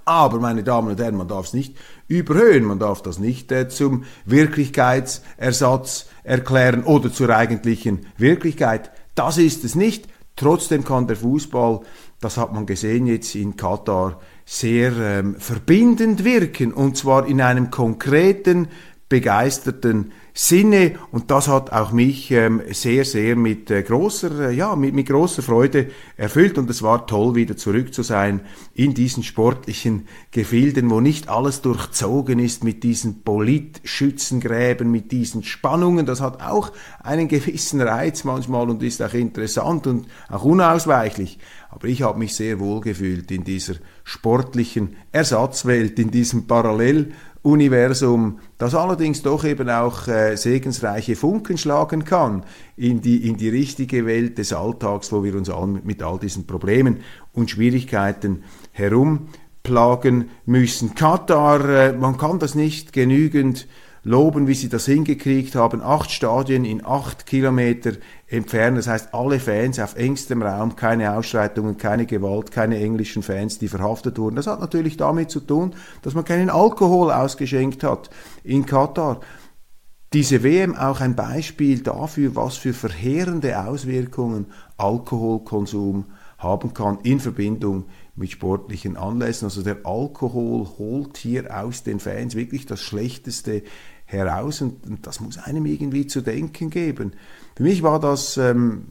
Aber, 0.05 0.39
meine 0.39 0.63
Damen 0.63 0.89
und 0.89 1.01
Herren, 1.01 1.17
man 1.17 1.29
darf 1.29 1.47
es 1.47 1.55
nicht 1.55 1.77
überhöhen. 2.09 2.65
Man 2.65 2.79
darf 2.79 3.03
das 3.03 3.19
nicht 3.19 3.51
äh, 3.53 3.69
zum 3.69 4.05
Wirklichkeitsersatz 4.25 6.07
erklären 6.23 6.85
oder 6.85 7.13
zur 7.13 7.31
eigentlichen 7.31 8.07
Wirklichkeit. 8.17 8.91
Das 9.15 9.39
ist 9.39 9.65
es 9.65 9.75
nicht. 9.75 10.09
Trotzdem 10.37 10.85
kann 10.85 11.07
der 11.07 11.17
Fußball, 11.17 11.81
das 12.21 12.37
hat 12.37 12.53
man 12.53 12.67
gesehen 12.67 13.07
jetzt 13.07 13.35
in 13.35 13.57
Katar, 13.57 14.21
sehr 14.45 14.93
ähm, 14.97 15.37
verbindend 15.39 16.25
wirken 16.25 16.73
und 16.73 16.97
zwar 16.97 17.27
in 17.27 17.41
einem 17.41 17.71
konkreten, 17.71 18.69
begeisterten 19.09 20.13
Sinne 20.37 20.95
und 21.13 21.31
das 21.31 21.47
hat 21.47 21.71
auch 21.71 21.93
mich 21.93 22.33
ähm, 22.33 22.61
sehr, 22.73 23.05
sehr 23.05 23.37
mit 23.37 23.71
äh, 23.71 23.85
großer, 23.85 24.51
äh, 24.51 24.53
ja, 24.53 24.75
mit, 24.75 24.93
mit 24.93 25.07
großer 25.07 25.43
Freude 25.43 25.91
erfüllt 26.17 26.59
und 26.59 26.69
es 26.69 26.83
war 26.83 27.07
toll, 27.07 27.37
wieder 27.37 27.57
zurück 27.57 27.95
zu 27.95 28.03
sein 28.03 28.41
in 28.75 28.95
diesen 28.95 29.23
sportlichen 29.23 30.09
Gefilden, 30.33 30.91
wo 30.91 30.99
nicht 30.99 31.29
alles 31.29 31.63
durchzogen 31.63 32.41
ist 32.41 32.65
mit 32.65 32.83
diesen 32.83 33.23
Politschützengräben, 33.23 34.91
mit 34.91 35.13
diesen 35.13 35.45
Spannungen. 35.45 36.05
Das 36.05 36.21
hat 36.21 36.43
auch 36.43 36.73
einen 37.01 37.29
gewissen 37.29 37.81
Reiz 37.81 38.25
manchmal 38.25 38.69
und 38.69 38.83
ist 38.83 39.03
auch 39.03 39.15
interessant 39.15 39.87
und 39.87 40.09
auch 40.29 40.43
unausweichlich. 40.43 41.39
Aber 41.71 41.87
ich 41.87 42.03
habe 42.03 42.19
mich 42.19 42.35
sehr 42.35 42.59
wohl 42.59 42.81
gefühlt 42.81 43.31
in 43.31 43.45
dieser 43.45 43.75
sportlichen 44.03 44.97
Ersatzwelt, 45.13 45.97
in 46.01 46.11
diesem 46.11 46.49
Parallel 46.49 47.13
Universum, 47.45 48.39
das 48.57 48.75
allerdings 48.75 49.23
doch 49.23 49.45
eben 49.45 49.69
auch 49.69 50.09
äh, 50.09 50.35
segensreiche 50.37 51.15
Funken 51.15 51.59
schlagen 51.59 52.05
kann 52.05 52.43
in 52.75 53.03
die, 53.03 53.29
in 53.29 53.37
die 53.37 53.51
richtige 53.51 54.07
Welt 54.07 54.39
des 54.39 54.55
Alltags, 54.55 55.13
wo 55.13 55.23
wir 55.23 55.37
uns 55.37 55.51
all, 55.51 55.67
mit 55.67 56.03
all 56.03 56.19
diesen 56.19 56.47
Problemen 56.47 57.01
und 57.35 57.51
Schwierigkeiten 57.51 58.45
herumplagen 58.73 60.31
müssen. 60.47 60.95
Katar, 60.95 61.69
äh, 61.69 61.93
man 61.93 62.17
kann 62.17 62.39
das 62.39 62.55
nicht 62.55 62.95
genügend 62.95 63.69
loben, 64.05 64.47
wie 64.47 64.55
sie 64.55 64.69
das 64.69 64.87
hingekriegt 64.87 65.55
haben. 65.55 65.83
Acht 65.83 66.11
Stadien 66.11 66.65
in 66.65 66.85
acht 66.85 67.27
Kilometer 67.27 67.93
entfernt. 68.29 68.79
Das 68.79 68.87
heißt, 68.87 69.15
alle 69.15 69.41
Fans 69.41 69.81
auf 69.81 69.97
engstem 69.97 70.43
Raum, 70.43 70.77
keine 70.77 71.17
Ausschreitungen, 71.17 71.79
keine 71.79 72.07
Gewalt, 72.07 72.53
keine 72.53 72.79
englischen 72.79 73.23
Fans, 73.23 73.59
die 73.59 73.69
verhaftet 73.69 74.19
wurden. 74.19 74.37
Das 74.37 74.47
hat 74.47 74.61
natürlich 74.61 74.97
damit 74.97 75.31
zu 75.31 75.41
tun, 75.41 75.75
dass 76.03 76.15
man 76.15 76.25
keinen 76.25 76.51
Alkohol 76.51 77.11
ausgeschenkt 77.11 77.83
hat 77.83 78.11
in 78.45 78.67
Katar. 78.67 79.21
Diese 80.13 80.45
WM 80.45 80.77
auch 80.77 81.01
ein 81.01 81.17
Beispiel 81.17 81.81
dafür, 81.81 82.37
was 82.37 82.57
für 82.57 82.73
verheerende 82.73 83.59
Auswirkungen 83.59 84.47
Alkoholkonsum 84.77 86.05
haben 86.39 86.75
kann 86.75 86.99
in 87.03 87.19
Verbindung 87.19 87.87
mit 88.15 88.31
sportlichen 88.31 88.97
Anlässen. 88.97 89.47
Also 89.47 89.63
der 89.63 89.79
Alkohol 89.85 90.69
holt 90.79 91.17
hier 91.17 91.57
aus 91.57 91.83
den 91.83 91.99
Fans 91.99 92.37
wirklich 92.37 92.67
das 92.67 92.81
Schlechteste 92.81 93.63
heraus 94.15 94.61
und, 94.63 94.87
und 94.87 95.07
das 95.07 95.21
muss 95.21 95.39
einem 95.39 95.67
irgendwie 95.67 96.07
zu 96.07 96.23
denken 96.23 96.71
geben. 96.71 97.13
Für 97.57 97.63
mich 97.63 97.83
war 97.83 98.01
das 98.01 98.37
ähm, 98.37 98.85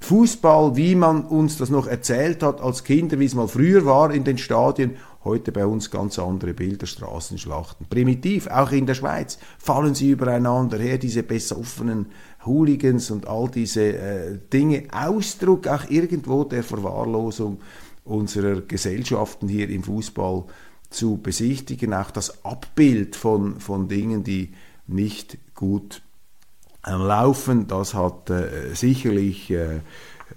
Fußball, 0.00 0.76
wie 0.76 0.94
man 0.94 1.24
uns 1.24 1.58
das 1.58 1.70
noch 1.70 1.86
erzählt 1.86 2.42
hat 2.42 2.60
als 2.60 2.84
Kinder, 2.84 3.18
wie 3.18 3.26
es 3.26 3.34
mal 3.34 3.48
früher 3.48 3.84
war 3.84 4.12
in 4.12 4.24
den 4.24 4.38
Stadien, 4.38 4.96
heute 5.24 5.52
bei 5.52 5.66
uns 5.66 5.90
ganz 5.90 6.18
andere 6.18 6.54
Bilder, 6.54 6.86
Straßenschlachten. 6.86 7.86
Primitiv, 7.88 8.46
auch 8.46 8.72
in 8.72 8.86
der 8.86 8.94
Schweiz, 8.94 9.38
fallen 9.58 9.94
sie 9.94 10.10
übereinander 10.10 10.78
her, 10.78 10.96
diese 10.96 11.22
besoffenen 11.22 12.06
Hooligans 12.46 13.10
und 13.10 13.28
all 13.28 13.50
diese 13.50 13.82
äh, 13.82 14.38
Dinge, 14.50 14.84
Ausdruck 14.90 15.66
auch 15.66 15.90
irgendwo 15.90 16.44
der 16.44 16.64
Verwahrlosung 16.64 17.60
unserer 18.04 18.62
Gesellschaften 18.62 19.48
hier 19.48 19.68
im 19.68 19.82
Fußball 19.82 20.44
zu 20.90 21.18
besichtigen, 21.18 21.94
auch 21.94 22.10
das 22.10 22.44
Abbild 22.44 23.16
von, 23.16 23.60
von 23.60 23.88
Dingen, 23.88 24.24
die 24.24 24.52
nicht 24.86 25.38
gut 25.54 26.02
laufen, 26.86 27.66
das 27.66 27.94
hat 27.94 28.30
äh, 28.30 28.74
sicherlich 28.74 29.50
äh, 29.50 29.80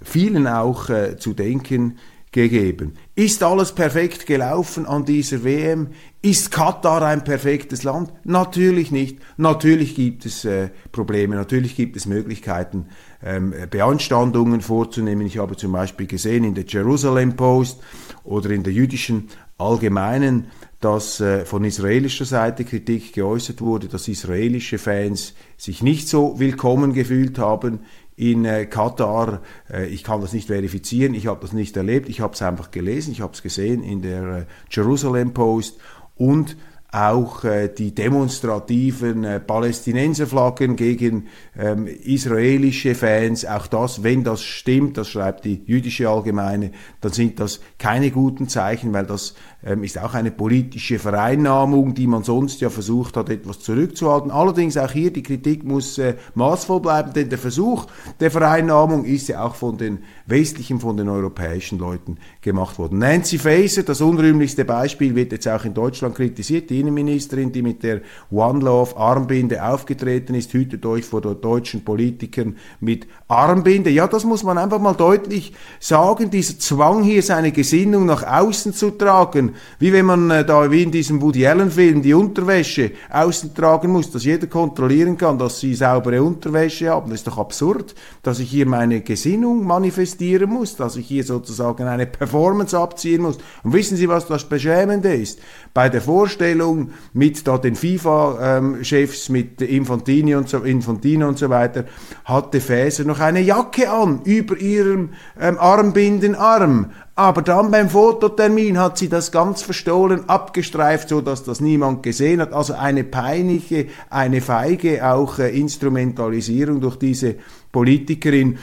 vielen 0.02 0.46
auch 0.46 0.90
äh, 0.90 1.16
zu 1.16 1.32
denken 1.34 1.98
gegeben. 2.34 2.94
Ist 3.14 3.42
alles 3.44 3.72
perfekt 3.72 4.26
gelaufen 4.26 4.86
an 4.86 5.04
dieser 5.04 5.44
WM? 5.44 5.88
Ist 6.20 6.50
Katar 6.50 7.02
ein 7.02 7.22
perfektes 7.22 7.84
Land? 7.84 8.12
Natürlich 8.24 8.90
nicht. 8.90 9.18
Natürlich 9.36 9.94
gibt 9.94 10.26
es 10.26 10.44
äh, 10.44 10.70
Probleme, 10.90 11.36
natürlich 11.36 11.76
gibt 11.76 11.96
es 11.96 12.06
Möglichkeiten, 12.06 12.86
ähm, 13.22 13.54
Beanstandungen 13.70 14.60
vorzunehmen. 14.60 15.26
Ich 15.26 15.38
habe 15.38 15.56
zum 15.56 15.72
Beispiel 15.72 16.08
gesehen 16.08 16.42
in 16.42 16.54
der 16.54 16.64
Jerusalem 16.64 17.36
Post 17.36 17.80
oder 18.24 18.50
in 18.50 18.64
der 18.64 18.72
jüdischen 18.72 19.28
Allgemeinen, 19.56 20.46
dass 20.80 21.20
äh, 21.20 21.44
von 21.44 21.64
israelischer 21.64 22.24
Seite 22.24 22.64
Kritik 22.64 23.12
geäußert 23.12 23.60
wurde, 23.60 23.88
dass 23.88 24.08
israelische 24.08 24.78
Fans 24.78 25.34
sich 25.56 25.82
nicht 25.82 26.08
so 26.08 26.38
willkommen 26.40 26.92
gefühlt 26.92 27.38
haben 27.38 27.80
in 28.16 28.44
äh, 28.44 28.66
Katar. 28.66 29.42
Äh, 29.70 29.86
ich 29.86 30.04
kann 30.04 30.20
das 30.20 30.32
nicht 30.32 30.48
verifizieren, 30.48 31.14
ich 31.14 31.26
habe 31.26 31.40
das 31.40 31.52
nicht 31.52 31.76
erlebt, 31.76 32.08
ich 32.08 32.20
habe 32.20 32.34
es 32.34 32.42
einfach 32.42 32.70
gelesen, 32.70 33.12
ich 33.12 33.20
habe 33.20 33.32
es 33.32 33.42
gesehen 33.42 33.82
in 33.82 34.02
der 34.02 34.22
äh, 34.22 34.44
Jerusalem 34.70 35.32
Post 35.32 35.78
und 36.16 36.56
auch 36.94 37.42
äh, 37.42 37.68
die 37.68 37.92
demonstrativen 37.92 39.24
äh, 39.24 39.40
Palästinenserflaggen 39.40 40.76
gegen 40.76 41.26
ähm, 41.58 41.88
israelische 41.88 42.94
Fans, 42.94 43.44
auch 43.44 43.66
das, 43.66 44.04
wenn 44.04 44.22
das 44.22 44.42
stimmt, 44.42 44.96
das 44.96 45.08
schreibt 45.08 45.44
die 45.44 45.64
jüdische 45.66 46.08
Allgemeine, 46.08 46.70
dann 47.00 47.12
sind 47.12 47.40
das 47.40 47.60
keine 47.78 48.12
guten 48.12 48.48
Zeichen, 48.48 48.92
weil 48.92 49.06
das 49.06 49.34
ist 49.82 49.98
auch 49.98 50.12
eine 50.12 50.30
politische 50.30 50.98
Vereinnahmung, 50.98 51.94
die 51.94 52.06
man 52.06 52.22
sonst 52.22 52.60
ja 52.60 52.68
versucht 52.68 53.16
hat, 53.16 53.30
etwas 53.30 53.60
zurückzuhalten. 53.60 54.30
Allerdings 54.30 54.76
auch 54.76 54.90
hier, 54.90 55.10
die 55.10 55.22
Kritik 55.22 55.64
muss 55.64 55.96
äh, 55.96 56.16
maßvoll 56.34 56.80
bleiben, 56.80 57.14
denn 57.14 57.30
der 57.30 57.38
Versuch 57.38 57.86
der 58.20 58.30
Vereinnahmung 58.30 59.06
ist 59.06 59.28
ja 59.28 59.42
auch 59.42 59.54
von 59.54 59.78
den 59.78 60.00
westlichen, 60.26 60.80
von 60.80 60.98
den 60.98 61.08
europäischen 61.08 61.78
Leuten 61.78 62.18
gemacht 62.42 62.78
worden. 62.78 62.98
Nancy 62.98 63.38
Faeser, 63.38 63.84
das 63.84 64.02
unrühmlichste 64.02 64.66
Beispiel, 64.66 65.14
wird 65.14 65.32
jetzt 65.32 65.48
auch 65.48 65.64
in 65.64 65.72
Deutschland 65.72 66.14
kritisiert, 66.14 66.68
die 66.68 66.80
Innenministerin, 66.80 67.50
die 67.50 67.62
mit 67.62 67.82
der 67.82 68.02
One 68.30 68.60
Love 68.60 68.96
Armbinde 68.98 69.64
aufgetreten 69.64 70.34
ist, 70.34 70.52
hütet 70.52 70.84
euch 70.84 71.06
vor 71.06 71.22
deutschen 71.22 71.84
Politikern 71.84 72.56
mit 72.80 73.06
Armbinde. 73.28 73.88
Ja, 73.88 74.08
das 74.08 74.24
muss 74.24 74.42
man 74.42 74.58
einfach 74.58 74.78
mal 74.78 74.94
deutlich 74.94 75.54
sagen, 75.80 76.30
dieser 76.30 76.58
Zwang 76.58 77.02
hier, 77.02 77.22
seine 77.22 77.50
Gesinnung 77.50 78.04
nach 78.04 78.22
außen 78.22 78.74
zu 78.74 78.90
tragen, 78.90 79.53
wie 79.78 79.92
wenn 79.92 80.06
man 80.06 80.30
äh, 80.30 80.44
da 80.44 80.70
wie 80.70 80.82
in 80.82 80.90
diesem 80.90 81.20
Woody 81.20 81.46
Allen 81.46 81.70
Film 81.70 82.02
die 82.02 82.14
Unterwäsche 82.14 82.92
außen 83.10 83.54
tragen 83.54 83.92
muss, 83.92 84.10
dass 84.10 84.24
jeder 84.24 84.46
kontrollieren 84.46 85.16
kann, 85.16 85.38
dass 85.38 85.60
sie 85.60 85.74
saubere 85.74 86.22
Unterwäsche 86.22 86.90
haben. 86.90 87.10
Das 87.10 87.20
ist 87.20 87.26
doch 87.26 87.38
absurd, 87.38 87.94
dass 88.22 88.38
ich 88.38 88.50
hier 88.50 88.66
meine 88.66 89.00
Gesinnung 89.00 89.64
manifestieren 89.66 90.50
muss, 90.50 90.76
dass 90.76 90.96
ich 90.96 91.06
hier 91.06 91.24
sozusagen 91.24 91.84
eine 91.86 92.06
Performance 92.06 92.78
abziehen 92.78 93.22
muss. 93.22 93.38
Und 93.62 93.72
wissen 93.72 93.96
Sie, 93.96 94.08
was 94.08 94.26
das 94.26 94.44
Beschämende 94.44 95.14
ist? 95.14 95.40
Bei 95.74 95.88
der 95.88 96.00
Vorstellung 96.00 96.90
mit 97.14 97.48
da 97.48 97.58
den 97.58 97.74
FIFA-Chefs, 97.74 99.28
mit 99.28 99.60
Infantini 99.60 100.36
und 100.36 100.48
so, 100.48 100.58
Infantino 100.58 101.26
und 101.26 101.36
so 101.36 101.50
weiter, 101.50 101.86
hatte 102.24 102.60
Fäser 102.60 103.02
noch 103.02 103.18
eine 103.18 103.40
Jacke 103.40 103.90
an 103.90 104.20
über 104.22 104.56
ihrem 104.56 105.10
ähm, 105.38 105.58
Armbindenarm. 105.58 106.92
Aber 107.16 107.42
dann 107.42 107.72
beim 107.72 107.88
Fototermin 107.88 108.78
hat 108.78 108.98
sie 108.98 109.08
das 109.08 109.32
ganz 109.32 109.62
verstohlen 109.62 110.28
abgestreift, 110.28 111.08
so 111.08 111.20
dass 111.20 111.42
das 111.42 111.60
niemand 111.60 112.04
gesehen 112.04 112.40
hat. 112.40 112.52
Also 112.52 112.74
eine 112.74 113.02
peinliche, 113.02 113.86
eine 114.10 114.42
feige 114.42 115.04
auch 115.04 115.40
äh, 115.40 115.58
Instrumentalisierung 115.58 116.80
durch 116.80 116.96
diese 116.96 117.34
Politikerin. 117.72 118.58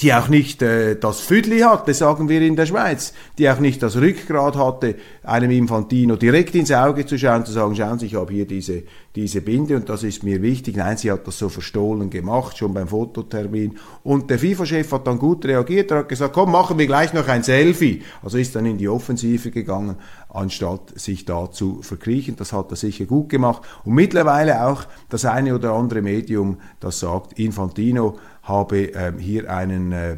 Die 0.00 0.14
auch 0.14 0.28
nicht 0.28 0.62
äh, 0.62 0.96
das 0.96 1.20
Füdli 1.20 1.60
hatte, 1.60 1.92
sagen 1.92 2.28
wir 2.28 2.40
in 2.40 2.56
der 2.56 2.66
Schweiz, 2.66 3.12
die 3.36 3.50
auch 3.50 3.58
nicht 3.58 3.82
das 3.82 3.96
Rückgrat 3.96 4.56
hatte, 4.56 4.94
einem 5.24 5.50
Infantino 5.50 6.16
direkt 6.16 6.54
ins 6.54 6.70
Auge 6.70 7.04
zu 7.04 7.18
schauen, 7.18 7.44
zu 7.44 7.52
sagen, 7.52 7.74
schauen 7.74 7.98
Sie, 7.98 8.06
ich 8.06 8.14
habe 8.14 8.32
hier 8.32 8.46
diese, 8.46 8.84
diese 9.16 9.40
Binde 9.40 9.74
und 9.76 9.88
das 9.88 10.04
ist 10.04 10.22
mir 10.22 10.40
wichtig. 10.40 10.76
Nein, 10.76 10.96
sie 10.96 11.10
hat 11.10 11.26
das 11.26 11.38
so 11.38 11.48
verstohlen 11.48 12.10
gemacht, 12.10 12.56
schon 12.56 12.74
beim 12.74 12.88
Fototermin. 12.88 13.76
Und 14.04 14.30
der 14.30 14.38
FIFA-Chef 14.38 14.92
hat 14.92 15.06
dann 15.06 15.18
gut 15.18 15.44
reagiert, 15.44 15.90
er 15.90 15.98
hat 15.98 16.08
gesagt, 16.08 16.34
komm, 16.34 16.52
machen 16.52 16.78
wir 16.78 16.86
gleich 16.86 17.12
noch 17.12 17.26
ein 17.26 17.42
Selfie. 17.42 18.02
Also 18.22 18.38
ist 18.38 18.54
dann 18.54 18.66
in 18.66 18.78
die 18.78 18.88
Offensive 18.88 19.50
gegangen, 19.50 19.96
anstatt 20.28 20.98
sich 20.98 21.24
da 21.24 21.50
zu 21.50 21.82
verkriechen. 21.82 22.36
Das 22.36 22.52
hat 22.52 22.70
er 22.70 22.76
sicher 22.76 23.06
gut 23.06 23.30
gemacht. 23.30 23.62
Und 23.84 23.94
mittlerweile 23.94 24.66
auch 24.66 24.84
das 25.08 25.24
eine 25.24 25.54
oder 25.54 25.72
andere 25.72 26.02
Medium, 26.02 26.58
das 26.78 27.00
sagt, 27.00 27.38
Infantino 27.38 28.18
habe 28.48 28.78
ähm, 28.78 29.18
hier 29.18 29.50
einen 29.50 29.92
äh, 29.92 30.16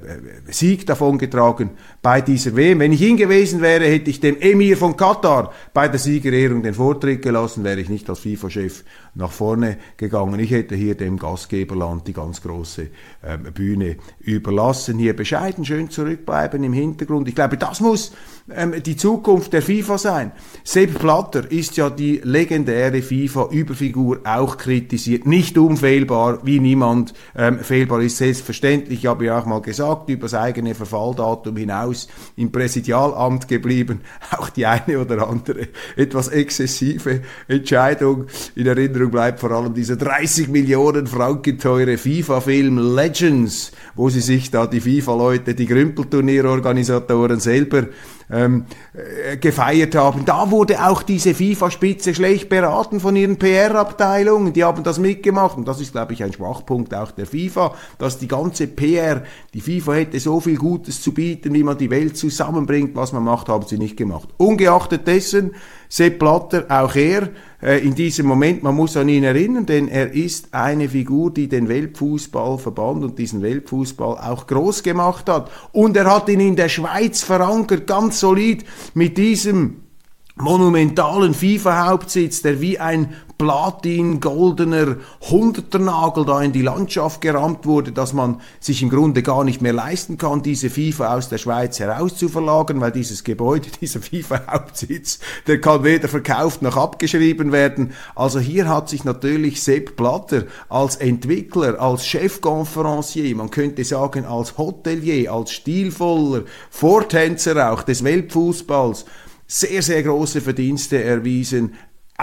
Sieg 0.49 0.87
davongetragen 0.87 1.71
bei 2.01 2.21
dieser 2.21 2.57
WM. 2.57 2.79
Wenn 2.79 2.93
ich 2.93 3.03
ihn 3.03 3.17
gewesen 3.17 3.61
wäre, 3.61 3.85
hätte 3.85 4.11
ich 4.11 4.21
dem 4.21 4.41
Emir 4.41 4.77
von 4.77 4.97
Katar 4.97 5.53
bei 5.75 5.89
der 5.89 5.99
Siegerehrung 5.99 6.63
den 6.63 6.75
Vortritt 6.75 7.23
gelassen, 7.23 7.65
wäre 7.65 7.81
ich 7.81 7.89
nicht 7.89 8.09
als 8.09 8.21
FIFA-Chef 8.21 8.85
nach 9.14 9.33
vorne 9.33 9.79
gegangen. 9.97 10.38
Ich 10.40 10.50
hätte 10.50 10.75
hier 10.75 10.95
dem 10.95 11.19
Gastgeberland 11.19 12.07
die 12.07 12.12
ganz 12.12 12.40
große 12.43 12.88
äh, 13.23 13.38
Bühne 13.38 13.97
überlassen. 14.21 14.99
Hier 14.99 15.14
bescheiden, 15.14 15.64
schön 15.64 15.90
zurückbleiben 15.90 16.62
im 16.62 16.73
Hintergrund. 16.73 17.29
Ich 17.29 17.35
glaube, 17.35 17.57
das 17.57 17.81
muss 17.81 18.12
ähm, 18.55 18.83
die 18.83 18.97
Zukunft 18.97 19.52
der 19.52 19.62
FIFA 19.62 19.99
sein. 19.99 20.33
Sepp 20.64 20.99
Blatter 20.99 21.50
ist 21.50 21.76
ja 21.76 21.90
die 21.90 22.21
legendäre 22.23 23.02
FIFA-Überfigur 23.02 24.21
auch 24.25 24.57
kritisiert. 24.57 25.26
Nicht 25.26 25.59
unfehlbar, 25.59 26.40
wie 26.45 26.61
niemand 26.61 27.14
ähm, 27.37 27.59
fehlbar 27.61 28.00
ist. 28.00 28.19
Selbstverständlich, 28.19 29.00
ich 29.00 29.07
habe 29.07 29.26
ja 29.26 29.38
auch 29.38 29.47
mal 29.47 29.62
gesagt, 29.62 30.09
über 30.09 30.23
das 30.23 30.35
eigene 30.35 30.75
Verfalldatum 30.75 31.57
hinaus 31.57 32.09
im 32.37 32.52
Präsidialamt 32.52 33.49
geblieben. 33.49 34.00
Auch 34.31 34.50
die 34.50 34.67
eine 34.67 34.99
oder 35.00 35.29
andere 35.29 35.69
etwas 35.97 36.29
exzessive 36.29 37.23
Entscheidung 37.49 38.26
in 38.55 38.67
Erinnerung 38.67 39.00
Erinnerung 39.00 39.12
bleibt 39.12 39.40
vor 39.40 39.50
allem 39.52 39.73
dieser 39.73 39.97
30 39.97 40.49
Millionen 40.49 41.07
Franken 41.07 41.59
teure 41.59 41.97
FIFA-Film 41.97 42.95
Legends, 42.95 43.73
wo 43.95 44.11
sie 44.11 44.21
sich 44.21 44.50
da 44.50 44.66
die 44.66 44.80
FIFA-Leute, 44.80 45.54
die 45.54 45.66
Grümpelturnierorganisatoren 45.66 47.40
selber 47.40 47.87
ähm, 48.30 48.66
äh, 48.92 49.38
gefeiert 49.38 49.95
haben. 49.95 50.25
Da 50.26 50.50
wurde 50.50 50.87
auch 50.87 51.02
diese 51.02 51.35
FIFA-Spitze 51.35 52.14
schlecht 52.14 52.50
beraten 52.50 53.00
von 53.00 53.16
ihren 53.16 53.38
PR-Abteilungen. 53.38 54.52
Die 54.52 54.64
haben 54.64 54.85
das 54.85 54.99
mitgemacht 54.99 55.57
und 55.57 55.66
das 55.66 55.80
ist, 55.80 55.92
glaube 55.92 56.12
ich, 56.12 56.23
ein 56.23 56.33
Schwachpunkt 56.33 56.95
auch 56.95 57.11
der 57.11 57.26
FIFA, 57.26 57.75
dass 57.99 58.19
die 58.19 58.28
ganze 58.28 58.66
PR, 58.66 59.23
die 59.54 59.62
FIFA 59.62 59.95
hätte 59.95 60.21
so 60.21 60.40
viel 60.40 60.57
Gutes 60.57 61.00
zu 61.00 61.12
bieten, 61.12 61.54
wie 61.54 61.64
man 61.64 61.78
die 61.78 61.90
Welt 61.90 62.19
zusammenbringt, 62.19 62.95
was 62.95 63.12
man 63.12 63.25
macht, 63.25 63.49
haben 63.49 63.66
sie 63.66 63.78
nicht 63.78 63.97
gemacht. 63.97 64.28
Ungeachtet 64.37 65.07
dessen, 65.07 65.52
Sepp 65.93 66.21
Blatter, 66.21 66.67
auch 66.69 66.95
er, 66.95 67.31
äh, 67.61 67.85
in 67.85 67.97
diesem 67.97 68.27
Moment, 68.27 68.63
man 68.63 68.77
muss 68.77 68.97
an 68.97 69.09
ihn 69.09 69.25
erinnern, 69.25 69.67
denn 69.67 69.89
er 69.89 70.13
ist 70.13 70.55
eine 70.55 70.89
Figur, 70.89 71.33
die 71.33 71.49
den 71.49 71.69
Weltfußballverband 71.69 73.03
und 73.03 73.19
diesen 73.19 73.43
Weltfußball 73.43 74.19
auch 74.19 74.47
groß 74.47 74.85
gemacht 74.85 75.29
hat. 75.29 75.51
Und 75.73 75.97
er 75.97 76.09
hat 76.15 76.29
ihn 76.29 76.39
in 76.39 76.55
der 76.55 76.69
Schweiz 76.69 77.25
verankert, 77.25 77.89
ganz 77.89 78.21
solid, 78.21 78.65
mit 78.95 79.19
diesem 79.19 79.83
monumentalen 80.37 81.35
FIFA-Hauptsitz, 81.35 82.43
der 82.43 82.61
wie 82.61 82.79
ein 82.79 83.13
platin-goldener 83.41 84.97
Hunderternagel 85.31 86.27
da 86.27 86.43
in 86.43 86.53
die 86.53 86.61
Landschaft 86.61 87.23
gerammt 87.23 87.65
wurde, 87.65 87.91
dass 87.91 88.13
man 88.13 88.43
sich 88.61 88.83
im 88.83 88.91
Grunde 88.91 89.23
gar 89.23 89.45
nicht 89.45 89.63
mehr 89.63 89.73
leisten 89.73 90.19
kann, 90.19 90.43
diese 90.43 90.69
FIFA 90.69 91.15
aus 91.17 91.31
der 91.31 91.39
Schweiz 91.39 91.81
herauszuverlagern, 91.81 92.83
weil 92.83 92.93
dieses 92.93 93.25
Gebäude, 93.25 93.71
dieser 93.81 94.01
FIFA-Hauptsitz, 94.01 95.21
der 95.47 95.59
kann 95.59 95.85
weder 95.85 96.09
verkauft 96.09 96.61
noch 96.61 96.77
abgeschrieben 96.77 97.51
werden. 97.51 97.95
Also 98.15 98.41
hier 98.41 98.69
hat 98.69 98.91
sich 98.91 99.05
natürlich 99.05 99.63
Sepp 99.63 99.97
Blatter 99.97 100.45
als 100.69 100.97
Entwickler, 100.97 101.81
als 101.81 102.07
Chefkonferencier, 102.07 103.35
man 103.37 103.51
könnte 103.51 103.85
sagen 103.85 104.27
als 104.27 104.59
Hotelier, 104.59 105.33
als 105.33 105.53
stilvoller 105.53 106.43
Vortänzer 106.69 107.73
auch 107.73 107.85
des 107.85 108.05
Weltfußballs, 108.05 109.07
sehr, 109.47 109.83
sehr 109.83 110.03
große 110.03 110.43
Verdienste 110.43 111.03
erwiesen, 111.03 111.73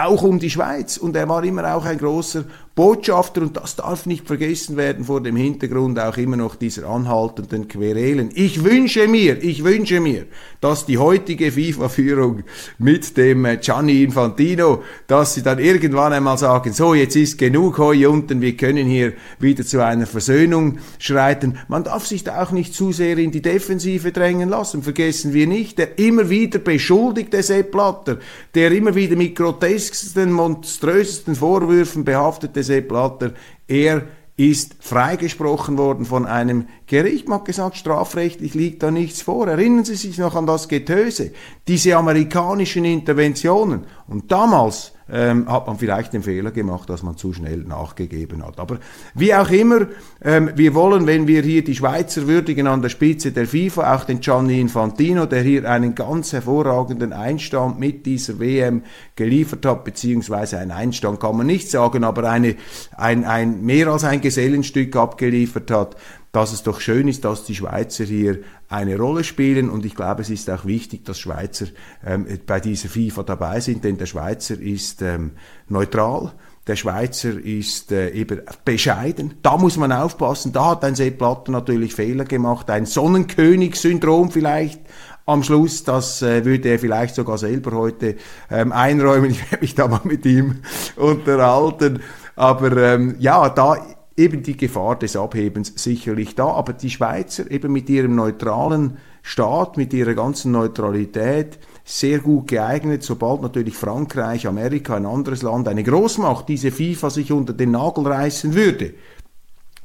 auch 0.06 0.22
um 0.22 0.38
die 0.38 0.50
Schweiz. 0.50 0.96
Und 0.96 1.16
er 1.16 1.28
war 1.28 1.42
immer 1.44 1.74
auch 1.74 1.84
ein 1.84 1.98
großer 1.98 2.44
Botschafter, 2.78 3.42
und 3.42 3.56
das 3.56 3.74
darf 3.74 4.06
nicht 4.06 4.24
vergessen 4.24 4.76
werden 4.76 5.04
vor 5.04 5.20
dem 5.20 5.34
Hintergrund 5.34 5.98
auch 5.98 6.16
immer 6.16 6.36
noch 6.36 6.54
dieser 6.54 6.88
anhaltenden 6.88 7.66
Querelen. 7.66 8.30
Ich 8.32 8.62
wünsche 8.62 9.08
mir, 9.08 9.42
ich 9.42 9.64
wünsche 9.64 9.98
mir, 9.98 10.26
dass 10.60 10.86
die 10.86 10.96
heutige 10.96 11.50
FIFA-Führung 11.50 12.44
mit 12.78 13.16
dem 13.16 13.46
äh, 13.46 13.56
Gianni 13.56 14.04
Infantino, 14.04 14.84
dass 15.08 15.34
sie 15.34 15.42
dann 15.42 15.58
irgendwann 15.58 16.12
einmal 16.12 16.38
sagen, 16.38 16.72
so, 16.72 16.94
jetzt 16.94 17.16
ist 17.16 17.36
genug 17.36 17.78
heu 17.78 18.08
unten, 18.08 18.40
wir 18.40 18.56
können 18.56 18.86
hier 18.86 19.14
wieder 19.40 19.64
zu 19.64 19.84
einer 19.84 20.06
Versöhnung 20.06 20.78
schreiten. 21.00 21.58
Man 21.66 21.82
darf 21.82 22.06
sich 22.06 22.22
da 22.22 22.40
auch 22.40 22.52
nicht 22.52 22.74
zu 22.74 22.92
sehr 22.92 23.18
in 23.18 23.32
die 23.32 23.42
Defensive 23.42 24.12
drängen 24.12 24.50
lassen. 24.50 24.84
Vergessen 24.84 25.32
wir 25.34 25.48
nicht, 25.48 25.78
der 25.78 25.98
immer 25.98 26.30
wieder 26.30 26.60
beschuldigte 26.60 27.42
Sepp 27.42 27.72
Blatter, 27.72 28.18
der 28.54 28.70
immer 28.70 28.94
wieder 28.94 29.16
mit 29.16 29.34
grotesksten, 29.34 30.30
monströsesten 30.30 31.34
Vorwürfen 31.34 32.04
behaftete 32.04 32.67
Sepp 32.68 32.88
Blatter, 32.88 33.32
er 33.66 34.02
ist 34.38 34.76
freigesprochen 34.78 35.76
worden 35.76 36.04
von 36.04 36.24
einem 36.24 36.68
Gericht. 36.86 37.28
Man 37.28 37.40
hat 37.40 37.46
gesagt, 37.46 37.76
strafrechtlich 37.76 38.54
liegt 38.54 38.84
da 38.84 38.92
nichts 38.92 39.20
vor. 39.20 39.48
Erinnern 39.48 39.84
Sie 39.84 39.96
sich 39.96 40.16
noch 40.16 40.36
an 40.36 40.46
das 40.46 40.68
Getöse, 40.68 41.32
diese 41.66 41.96
amerikanischen 41.96 42.84
Interventionen. 42.84 43.84
Und 44.06 44.30
damals 44.30 44.92
ähm, 45.10 45.50
hat 45.50 45.66
man 45.66 45.78
vielleicht 45.78 46.12
den 46.12 46.22
Fehler 46.22 46.50
gemacht, 46.50 46.88
dass 46.90 47.02
man 47.02 47.16
zu 47.16 47.32
schnell 47.32 47.58
nachgegeben 47.58 48.44
hat. 48.44 48.58
Aber 48.58 48.78
wie 49.14 49.34
auch 49.34 49.50
immer, 49.50 49.86
ähm, 50.22 50.50
wir 50.54 50.74
wollen, 50.74 51.06
wenn 51.06 51.26
wir 51.26 51.42
hier 51.42 51.64
die 51.64 51.74
Schweizer 51.74 52.26
würdigen 52.26 52.66
an 52.66 52.82
der 52.82 52.88
Spitze 52.88 53.32
der 53.32 53.46
FIFA, 53.46 53.94
auch 53.94 54.04
den 54.04 54.20
Gianni 54.20 54.60
Infantino, 54.60 55.26
der 55.26 55.42
hier 55.42 55.70
einen 55.70 55.94
ganz 55.94 56.32
hervorragenden 56.32 57.12
Einstand 57.12 57.78
mit 57.78 58.06
dieser 58.06 58.38
WM 58.38 58.82
geliefert 59.16 59.64
hat, 59.66 59.84
beziehungsweise 59.84 60.58
ein 60.58 60.70
Einstand 60.70 61.20
kann 61.20 61.36
man 61.36 61.46
nicht 61.46 61.70
sagen, 61.70 62.04
aber 62.04 62.30
eine, 62.30 62.56
ein, 62.96 63.24
ein, 63.24 63.64
mehr 63.64 63.88
als 63.88 64.04
ein 64.04 64.20
Gesellenstück 64.20 64.94
abgeliefert 64.96 65.70
hat, 65.70 65.96
dass 66.32 66.52
es 66.52 66.62
doch 66.62 66.80
schön 66.80 67.08
ist, 67.08 67.24
dass 67.24 67.44
die 67.44 67.54
Schweizer 67.54 68.04
hier 68.04 68.40
eine 68.68 68.96
Rolle 68.96 69.24
spielen 69.24 69.70
und 69.70 69.84
ich 69.86 69.94
glaube, 69.94 70.22
es 70.22 70.30
ist 70.30 70.50
auch 70.50 70.66
wichtig, 70.66 71.04
dass 71.04 71.18
Schweizer 71.18 71.66
ähm, 72.04 72.26
bei 72.46 72.60
dieser 72.60 72.88
FIFA 72.88 73.22
dabei 73.22 73.60
sind, 73.60 73.84
denn 73.84 73.96
der 73.96 74.06
Schweizer 74.06 74.60
ist 74.60 75.02
ähm, 75.02 75.32
neutral. 75.68 76.32
Der 76.66 76.76
Schweizer 76.76 77.30
ist 77.42 77.92
äh, 77.92 78.10
eben 78.10 78.42
bescheiden. 78.62 79.34
Da 79.40 79.56
muss 79.56 79.78
man 79.78 79.90
aufpassen. 79.90 80.52
Da 80.52 80.72
hat 80.72 80.84
ein 80.84 80.94
Sepp 80.94 81.16
Blatter 81.16 81.50
natürlich 81.50 81.94
Fehler 81.94 82.26
gemacht. 82.26 82.68
Ein 82.68 82.84
Sonnenkönig-Syndrom 82.84 84.30
vielleicht 84.30 84.80
am 85.24 85.42
Schluss. 85.42 85.84
Das 85.84 86.20
äh, 86.20 86.44
würde 86.44 86.68
er 86.68 86.78
vielleicht 86.78 87.14
sogar 87.14 87.38
selber 87.38 87.72
heute 87.72 88.16
ähm, 88.50 88.72
einräumen. 88.72 89.30
Ich 89.30 89.50
werde 89.50 89.62
mich 89.62 89.74
da 89.74 89.88
mal 89.88 90.02
mit 90.04 90.26
ihm 90.26 90.56
unterhalten. 90.96 92.02
Aber 92.36 92.76
ähm, 92.76 93.16
ja, 93.18 93.48
da 93.48 93.78
eben 94.18 94.42
die 94.42 94.56
Gefahr 94.56 94.98
des 94.98 95.16
Abhebens 95.16 95.72
sicherlich 95.76 96.34
da. 96.34 96.48
Aber 96.48 96.72
die 96.72 96.90
Schweizer 96.90 97.50
eben 97.50 97.72
mit 97.72 97.88
ihrem 97.88 98.16
neutralen 98.16 98.98
Staat, 99.22 99.76
mit 99.76 99.92
ihrer 99.94 100.14
ganzen 100.14 100.52
Neutralität 100.52 101.58
sehr 101.84 102.18
gut 102.18 102.48
geeignet, 102.48 103.02
sobald 103.02 103.40
natürlich 103.40 103.74
Frankreich, 103.74 104.46
Amerika, 104.46 104.96
ein 104.96 105.06
anderes 105.06 105.42
Land, 105.42 105.68
eine 105.68 105.84
Großmacht, 105.84 106.48
diese 106.48 106.70
FIFA 106.70 107.10
sich 107.10 107.32
unter 107.32 107.52
den 107.52 107.70
Nagel 107.70 108.06
reißen 108.06 108.54
würde, 108.54 108.94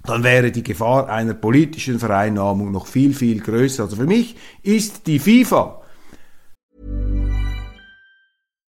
dann 0.03 0.23
wäre 0.23 0.51
die 0.51 0.63
Gefahr 0.63 1.07
einer 1.07 1.33
politischen 1.33 1.99
Vereinnahmung 1.99 2.71
noch 2.71 2.87
viel, 2.87 3.13
viel 3.13 3.39
größer. 3.39 3.83
Also 3.83 3.95
für 3.95 4.05
mich 4.05 4.35
ist 4.61 5.07
die 5.07 5.19
FIFA 5.19 5.82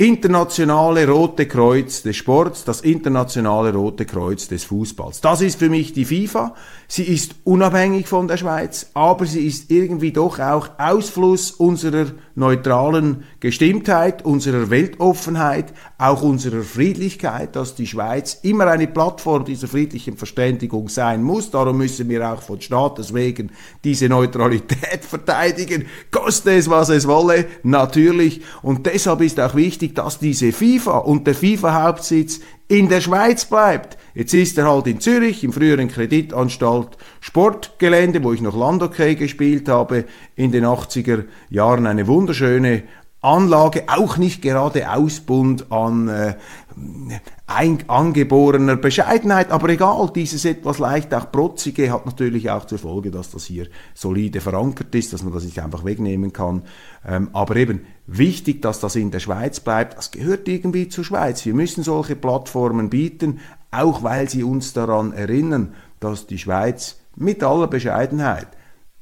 internationale 0.00 1.06
Rote 1.06 1.46
Kreuz 1.46 2.02
des 2.02 2.16
Sports, 2.16 2.64
das 2.64 2.80
internationale 2.80 3.74
Rote 3.74 4.06
Kreuz 4.06 4.48
des 4.48 4.64
Fußballs. 4.64 5.20
Das 5.20 5.42
ist 5.42 5.58
für 5.58 5.68
mich 5.68 5.92
die 5.92 6.06
FIFA. 6.06 6.54
Sie 6.88 7.04
ist 7.04 7.34
unabhängig 7.44 8.08
von 8.08 8.26
der 8.26 8.38
Schweiz, 8.38 8.90
aber 8.94 9.26
sie 9.26 9.46
ist 9.46 9.70
irgendwie 9.70 10.10
doch 10.10 10.40
auch 10.40 10.70
Ausfluss 10.78 11.50
unserer 11.50 12.06
neutralen 12.34 13.24
Gestimmtheit, 13.38 14.24
unserer 14.24 14.70
Weltoffenheit, 14.70 15.72
auch 15.98 16.22
unserer 16.22 16.62
Friedlichkeit, 16.62 17.54
dass 17.54 17.74
die 17.74 17.86
Schweiz 17.86 18.38
immer 18.42 18.66
eine 18.66 18.88
Plattform 18.88 19.44
dieser 19.44 19.68
friedlichen 19.68 20.16
Verständigung 20.16 20.88
sein 20.88 21.22
muss. 21.22 21.50
Darum 21.50 21.76
müssen 21.76 22.08
wir 22.08 22.28
auch 22.28 22.42
von 22.42 22.60
Staates 22.60 23.14
wegen 23.14 23.50
diese 23.84 24.08
Neutralität 24.08 25.04
verteidigen, 25.08 25.84
koste 26.10 26.52
es, 26.52 26.70
was 26.70 26.88
es 26.88 27.06
wolle, 27.06 27.44
natürlich. 27.62 28.40
Und 28.62 28.86
deshalb 28.86 29.20
ist 29.20 29.38
auch 29.38 29.54
wichtig, 29.54 29.89
dass 29.94 30.18
diese 30.18 30.52
FIFA 30.52 30.98
und 30.98 31.26
der 31.26 31.34
FIFA-Hauptsitz 31.34 32.40
in 32.68 32.88
der 32.88 33.00
Schweiz 33.00 33.44
bleibt. 33.44 33.98
Jetzt 34.14 34.34
ist 34.34 34.58
er 34.58 34.68
halt 34.68 34.86
in 34.86 35.00
Zürich, 35.00 35.44
im 35.44 35.52
früheren 35.52 35.88
Kreditanstalt 35.88 36.96
Sportgelände, 37.20 38.22
wo 38.22 38.32
ich 38.32 38.40
noch 38.40 38.56
Landhockey 38.56 39.14
gespielt 39.14 39.68
habe, 39.68 40.04
in 40.36 40.52
den 40.52 40.64
80er 40.64 41.24
Jahren 41.48 41.86
eine 41.86 42.06
wunderschöne 42.06 42.84
Anlage, 43.22 43.84
auch 43.88 44.16
nicht 44.16 44.40
gerade 44.40 44.90
Ausbund 44.90 45.70
an 45.70 46.08
äh, 46.08 46.34
angeborener 47.86 48.76
Bescheidenheit, 48.76 49.50
aber 49.50 49.68
egal, 49.70 50.10
dieses 50.14 50.44
etwas 50.44 50.78
leicht 50.78 51.12
auch 51.12 51.30
protzige 51.30 51.92
hat 51.92 52.06
natürlich 52.06 52.50
auch 52.50 52.64
zur 52.64 52.78
Folge, 52.78 53.10
dass 53.10 53.30
das 53.30 53.44
hier 53.44 53.66
solide 53.94 54.40
verankert 54.40 54.94
ist, 54.94 55.12
dass 55.12 55.22
man 55.22 55.32
das 55.32 55.44
nicht 55.44 55.60
einfach 55.60 55.84
wegnehmen 55.84 56.32
kann. 56.32 56.62
Ähm, 57.06 57.30
aber 57.32 57.56
eben 57.56 57.82
wichtig, 58.06 58.62
dass 58.62 58.80
das 58.80 58.96
in 58.96 59.10
der 59.10 59.20
Schweiz 59.20 59.60
bleibt, 59.60 59.98
das 59.98 60.10
gehört 60.10 60.48
irgendwie 60.48 60.88
zur 60.88 61.04
Schweiz. 61.04 61.44
Wir 61.44 61.54
müssen 61.54 61.82
solche 61.82 62.16
Plattformen 62.16 62.90
bieten, 62.90 63.40
auch 63.70 64.02
weil 64.02 64.28
sie 64.28 64.44
uns 64.44 64.72
daran 64.72 65.12
erinnern, 65.12 65.74
dass 65.98 66.26
die 66.26 66.38
Schweiz 66.38 67.00
mit 67.16 67.42
aller 67.42 67.66
Bescheidenheit 67.66 68.48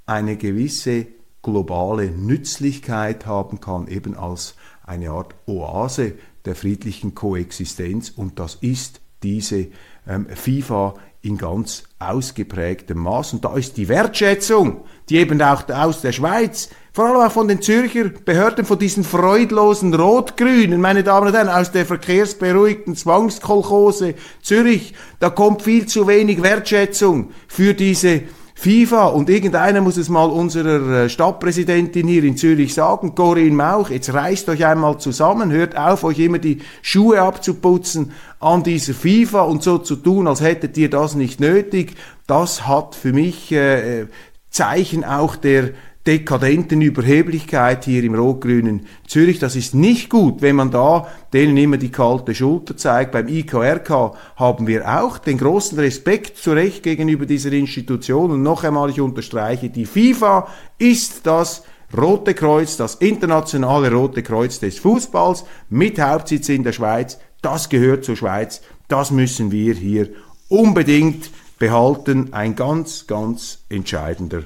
eine 0.06 0.36
gewisse 0.36 1.06
globale 1.42 2.10
Nützlichkeit 2.10 3.26
haben 3.26 3.60
kann, 3.60 3.86
eben 3.88 4.16
als 4.16 4.54
eine 4.84 5.10
Art 5.10 5.34
Oase 5.46 6.14
der 6.48 6.56
friedlichen 6.56 7.14
Koexistenz. 7.14 8.10
Und 8.10 8.40
das 8.40 8.56
ist 8.60 9.00
diese 9.22 9.68
ähm, 10.08 10.26
FIFA 10.34 10.94
in 11.20 11.36
ganz 11.36 11.84
ausgeprägtem 11.98 12.98
Maß. 12.98 13.34
Und 13.34 13.44
da 13.44 13.54
ist 13.54 13.76
die 13.76 13.88
Wertschätzung, 13.88 14.84
die 15.08 15.16
eben 15.16 15.40
auch 15.42 15.68
aus 15.68 16.00
der 16.00 16.12
Schweiz, 16.12 16.70
vor 16.92 17.06
allem 17.06 17.28
auch 17.28 17.32
von 17.32 17.48
den 17.48 17.60
Zürcher 17.60 18.04
Behörden, 18.04 18.64
von 18.64 18.78
diesen 18.78 19.04
freudlosen 19.04 19.94
Rot-Grünen, 19.94 20.80
meine 20.80 21.04
Damen 21.04 21.28
und 21.28 21.34
Herren, 21.34 21.48
aus 21.48 21.70
der 21.70 21.86
verkehrsberuhigten 21.86 22.96
Zwangskolchose 22.96 24.14
Zürich, 24.42 24.94
da 25.20 25.30
kommt 25.30 25.62
viel 25.62 25.86
zu 25.86 26.08
wenig 26.08 26.42
Wertschätzung 26.42 27.30
für 27.46 27.74
diese 27.74 28.22
FIFA 28.60 29.06
und 29.06 29.30
irgendeiner 29.30 29.80
muss 29.80 29.96
es 29.96 30.08
mal 30.08 30.28
unserer 30.28 31.04
äh, 31.04 31.08
Stadtpräsidentin 31.08 32.08
hier 32.08 32.24
in 32.24 32.36
Zürich 32.36 32.74
sagen, 32.74 33.14
Corinne 33.14 33.54
Mauch, 33.54 33.88
jetzt 33.88 34.12
reißt 34.12 34.48
euch 34.48 34.66
einmal 34.66 34.98
zusammen, 34.98 35.52
hört 35.52 35.76
auf, 35.76 36.02
euch 36.02 36.18
immer 36.18 36.40
die 36.40 36.58
Schuhe 36.82 37.22
abzuputzen 37.22 38.10
an 38.40 38.64
dieser 38.64 38.94
FIFA 38.94 39.42
und 39.42 39.62
so 39.62 39.78
zu 39.78 39.94
tun, 39.94 40.26
als 40.26 40.40
hättet 40.40 40.76
ihr 40.76 40.90
das 40.90 41.14
nicht 41.14 41.38
nötig. 41.38 41.94
Das 42.26 42.66
hat 42.66 42.96
für 42.96 43.12
mich 43.12 43.52
äh, 43.52 44.06
Zeichen 44.50 45.04
auch 45.04 45.36
der 45.36 45.70
dekadenten 46.08 46.80
Überheblichkeit 46.80 47.84
hier 47.84 48.02
im 48.02 48.14
rot-grünen 48.14 48.86
Zürich. 49.06 49.38
Das 49.38 49.56
ist 49.56 49.74
nicht 49.74 50.08
gut, 50.08 50.40
wenn 50.40 50.56
man 50.56 50.70
da 50.70 51.06
denen 51.34 51.58
immer 51.58 51.76
die 51.76 51.90
kalte 51.90 52.34
Schulter 52.34 52.78
zeigt. 52.78 53.12
Beim 53.12 53.28
IKRK 53.28 54.14
haben 54.36 54.66
wir 54.66 54.88
auch 55.02 55.18
den 55.18 55.36
großen 55.36 55.78
Respekt 55.78 56.38
zu 56.38 56.52
Recht 56.52 56.82
gegenüber 56.82 57.26
dieser 57.26 57.52
Institution. 57.52 58.30
Und 58.30 58.42
noch 58.42 58.64
einmal, 58.64 58.88
ich 58.88 59.02
unterstreiche, 59.02 59.68
die 59.68 59.84
FIFA 59.84 60.48
ist 60.78 61.26
das 61.26 61.62
Rote 61.94 62.32
Kreuz, 62.32 62.78
das 62.78 62.94
internationale 62.94 63.92
Rote 63.92 64.22
Kreuz 64.22 64.60
des 64.60 64.78
Fußballs 64.78 65.44
mit 65.68 66.00
Hauptsitz 66.00 66.48
in 66.48 66.64
der 66.64 66.72
Schweiz. 66.72 67.18
Das 67.42 67.68
gehört 67.68 68.04
zur 68.04 68.16
Schweiz. 68.16 68.62
Das 68.88 69.10
müssen 69.10 69.52
wir 69.52 69.74
hier 69.74 70.08
unbedingt 70.48 71.30
behalten. 71.58 72.32
Ein 72.32 72.56
ganz, 72.56 73.06
ganz 73.06 73.58
entscheidender 73.68 74.44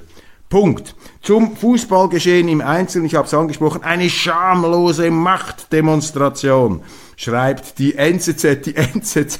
Punkt. 0.53 0.95
Zum 1.23 1.57
Fußballgeschehen 1.57 2.47
im 2.47 2.61
Einzelnen, 2.61 3.07
ich 3.07 3.15
habe 3.15 3.25
es 3.25 3.33
angesprochen, 3.33 3.81
eine 3.81 4.07
schamlose 4.07 5.09
Machtdemonstration, 5.09 6.83
schreibt 7.17 7.79
die 7.79 7.95
NZZ, 7.95 8.63
die 8.63 8.75
NZZ 8.93 9.39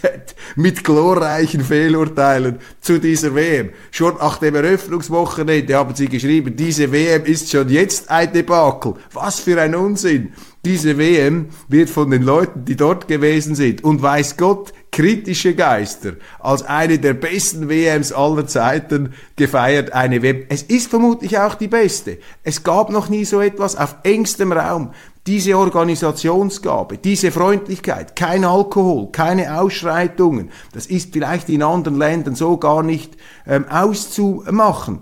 mit 0.55 0.83
glorreichen 0.83 1.63
Fehlurteilen 1.63 2.57
zu 2.81 2.99
dieser 2.99 3.35
WM. 3.35 3.69
Schon 3.91 4.15
nach 4.15 4.39
dem 4.39 4.55
Eröffnungswochenende 4.55 5.75
haben 5.75 5.93
sie 5.93 6.07
geschrieben, 6.09 6.55
diese 6.55 6.91
WM 6.91 7.25
ist 7.25 7.51
schon 7.51 7.69
jetzt 7.69 8.09
ein 8.09 8.33
Debakel. 8.33 8.95
Was 9.11 9.39
für 9.39 9.61
ein 9.61 9.75
Unsinn. 9.75 10.33
Diese 10.65 10.97
WM 10.97 11.49
wird 11.67 11.89
von 11.89 12.09
den 12.09 12.21
Leuten, 12.21 12.63
die 12.63 12.77
dort 12.77 13.09
gewesen 13.09 13.53
sind, 13.53 13.83
und 13.83 14.01
weiß 14.01 14.37
Gott, 14.37 14.71
kritische 14.93 15.55
Geister, 15.55 16.13
als 16.39 16.63
eine 16.63 16.99
der 16.99 17.15
besten 17.15 17.67
WMs 17.67 18.13
aller 18.13 18.47
Zeiten 18.47 19.13
gefeiert. 19.35 19.91
Eine 19.91 20.21
WM. 20.21 20.45
Es 20.47 20.63
ist 20.63 20.89
vermutlich 20.89 21.37
auch 21.37 21.55
die 21.55 21.67
beste. 21.67 22.17
Es 22.43 22.63
gab 22.63 22.91
noch 22.91 23.09
nie 23.09 23.25
so 23.25 23.41
etwas 23.41 23.75
auf 23.75 23.97
engstem 24.03 24.53
Raum. 24.53 24.91
Diese 25.27 25.57
Organisationsgabe, 25.57 26.97
diese 26.97 27.31
Freundlichkeit, 27.31 28.15
kein 28.15 28.45
Alkohol, 28.45 29.11
keine 29.11 29.59
Ausschreitungen, 29.59 30.49
das 30.71 30.85
ist 30.85 31.11
vielleicht 31.11 31.49
in 31.49 31.63
anderen 31.63 31.97
Ländern 31.97 32.35
so 32.35 32.55
gar 32.55 32.83
nicht 32.83 33.17
ähm, 33.45 33.65
auszumachen. 33.67 34.99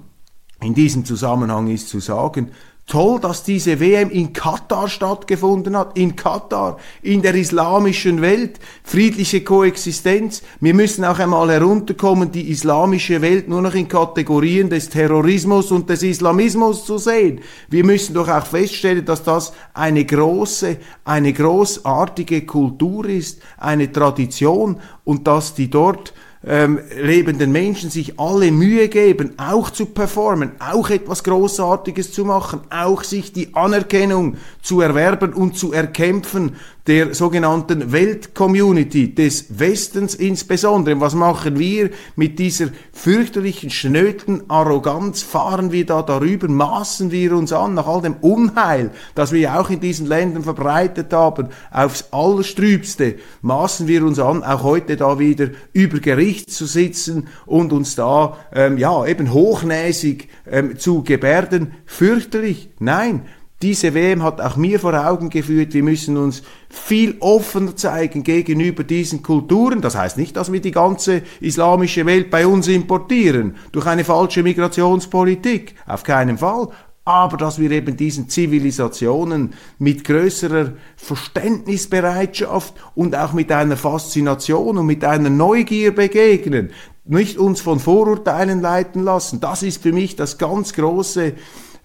In 0.64 0.74
diesem 0.74 1.06
Zusammenhang 1.06 1.68
ist 1.68 1.90
zu 1.90 2.00
sagen, 2.00 2.52
Toll, 2.92 3.22
dass 3.22 3.44
diese 3.44 3.80
WM 3.80 4.10
in 4.10 4.34
Katar 4.34 4.90
stattgefunden 4.90 5.78
hat. 5.78 5.98
In 5.98 6.18
Katar, 6.18 6.78
in 7.02 7.22
der 7.22 7.36
islamischen 7.36 8.22
Welt. 8.22 8.60
Friedliche 8.84 9.46
Koexistenz. 9.46 10.44
Wir 10.60 10.74
müssen 10.74 11.06
auch 11.06 11.18
einmal 11.18 11.50
herunterkommen, 11.52 12.34
die 12.34 12.52
islamische 12.52 13.22
Welt 13.22 13.48
nur 13.48 13.62
noch 13.62 13.76
in 13.76 13.88
Kategorien 13.88 14.70
des 14.70 14.90
Terrorismus 14.90 15.72
und 15.72 15.90
des 15.90 16.04
Islamismus 16.04 16.86
zu 16.86 16.98
sehen. 16.98 17.40
Wir 17.70 17.86
müssen 17.86 18.14
doch 18.14 18.28
auch 18.28 18.46
feststellen, 18.46 19.06
dass 19.06 19.24
das 19.24 19.54
eine 19.74 20.04
große, 20.04 20.76
eine 21.06 21.32
großartige 21.32 22.46
Kultur 22.46 23.06
ist, 23.06 23.42
eine 23.58 23.90
Tradition 23.90 24.82
und 25.06 25.28
dass 25.28 25.54
die 25.54 25.70
dort 25.70 26.14
ähm, 26.46 26.80
lebenden 27.00 27.52
Menschen 27.52 27.90
sich 27.92 28.20
alle 28.20 28.52
Mühe 28.52 28.90
geben, 28.90 29.34
auch 29.38 29.70
zu 29.70 29.86
performen, 29.86 30.54
auch 30.60 30.90
etwas 30.90 31.24
Großartiges 31.24 32.14
zu 32.14 32.26
machen, 32.26 32.62
auch 32.70 33.04
sich 33.04 33.32
die 33.32 33.54
Anerkennung 33.54 34.38
zu 34.62 34.82
erwerben 34.82 35.34
und 35.34 35.56
zu 35.56 35.72
erkämpfen 35.72 36.56
der 36.88 37.14
sogenannten 37.14 37.92
Weltcommunity 37.92 39.14
des 39.14 39.60
Westens 39.60 40.16
insbesondere. 40.16 41.00
Was 41.00 41.14
machen 41.14 41.60
wir 41.60 41.92
mit 42.16 42.40
dieser 42.40 42.70
fürchterlichen, 42.92 43.70
schnöten 43.70 44.50
Arroganz? 44.50 45.22
Fahren 45.22 45.72
wir 45.72 45.86
da 45.86 46.02
darüber? 46.02 46.48
Maßen 46.48 47.12
wir 47.12 47.36
uns 47.36 47.54
an 47.54 47.76
nach 47.76 47.88
all 47.88 48.02
dem 48.02 48.16
Unheil, 48.22 48.92
das 49.14 49.32
wir 49.32 49.60
auch 49.60 49.70
in 49.70 49.80
diesen 49.80 50.08
Ländern 50.08 50.44
verbreitet 50.44 51.14
haben, 51.14 51.50
aufs 51.70 52.06
Allerstrübste? 52.12 53.16
Maßen 53.42 53.88
wir 53.88 54.04
uns 54.04 54.18
an, 54.18 54.44
auch 54.44 54.64
heute 54.64 54.98
da 54.98 55.20
wieder 55.20 55.50
über 55.74 56.00
Gericht 56.00 56.52
zu 56.52 56.66
sitzen 56.66 57.28
und 57.46 57.74
uns 57.74 57.96
da, 57.96 58.38
ähm, 58.54 58.78
ja, 58.80 59.06
eben 59.06 59.32
hochnäsig 59.32 60.30
ähm, 60.50 60.80
zu 60.80 61.04
gebärden? 61.04 61.74
Fürchterlich. 61.86 62.72
Nein, 62.80 63.26
diese 63.62 63.94
WM 63.94 64.24
hat 64.24 64.42
auch 64.42 64.56
mir 64.56 64.80
vor 64.80 64.94
Augen 64.94 65.30
geführt, 65.30 65.74
wir 65.74 65.84
müssen 65.84 66.18
uns 66.18 66.42
viel 66.70 67.16
offener 67.20 67.76
zeigen 67.76 68.24
gegenüber 68.24 68.84
diesen 68.84 69.22
Kulturen. 69.22 69.82
Das 69.82 69.96
heißt 69.96 70.18
nicht, 70.18 70.36
dass 70.36 70.52
wir 70.52 70.62
die 70.62 70.72
ganze 70.72 71.22
islamische 71.40 72.06
Welt 72.06 72.30
bei 72.32 72.48
uns 72.48 72.68
importieren 72.68 73.56
durch 73.72 73.86
eine 73.86 74.04
falsche 74.04 74.44
Migrationspolitik. 74.44 75.76
Auf 75.86 76.04
keinen 76.04 76.38
Fall. 76.38 76.70
Aber 77.04 77.38
dass 77.38 77.60
wir 77.60 77.72
eben 77.72 77.98
diesen 77.98 78.30
Zivilisationen 78.30 79.54
mit 79.80 80.04
größerer 80.04 80.74
Verständnisbereitschaft 80.96 82.76
und 82.94 83.16
auch 83.16 83.34
mit 83.34 83.52
einer 83.52 83.76
Faszination 83.76 84.78
und 84.78 84.86
mit 84.86 85.04
einer 85.04 85.32
Neugier 85.32 85.96
begegnen. 85.96 86.70
Nicht 87.06 87.38
uns 87.38 87.60
von 87.60 87.80
Vorurteilen 87.80 88.62
leiten 88.62 89.04
lassen. 89.04 89.40
Das 89.40 89.64
ist 89.64 89.82
für 89.82 89.92
mich 89.92 90.16
das 90.16 90.38
ganz 90.38 90.74
große 90.74 91.34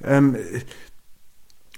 ähm, 0.04 0.36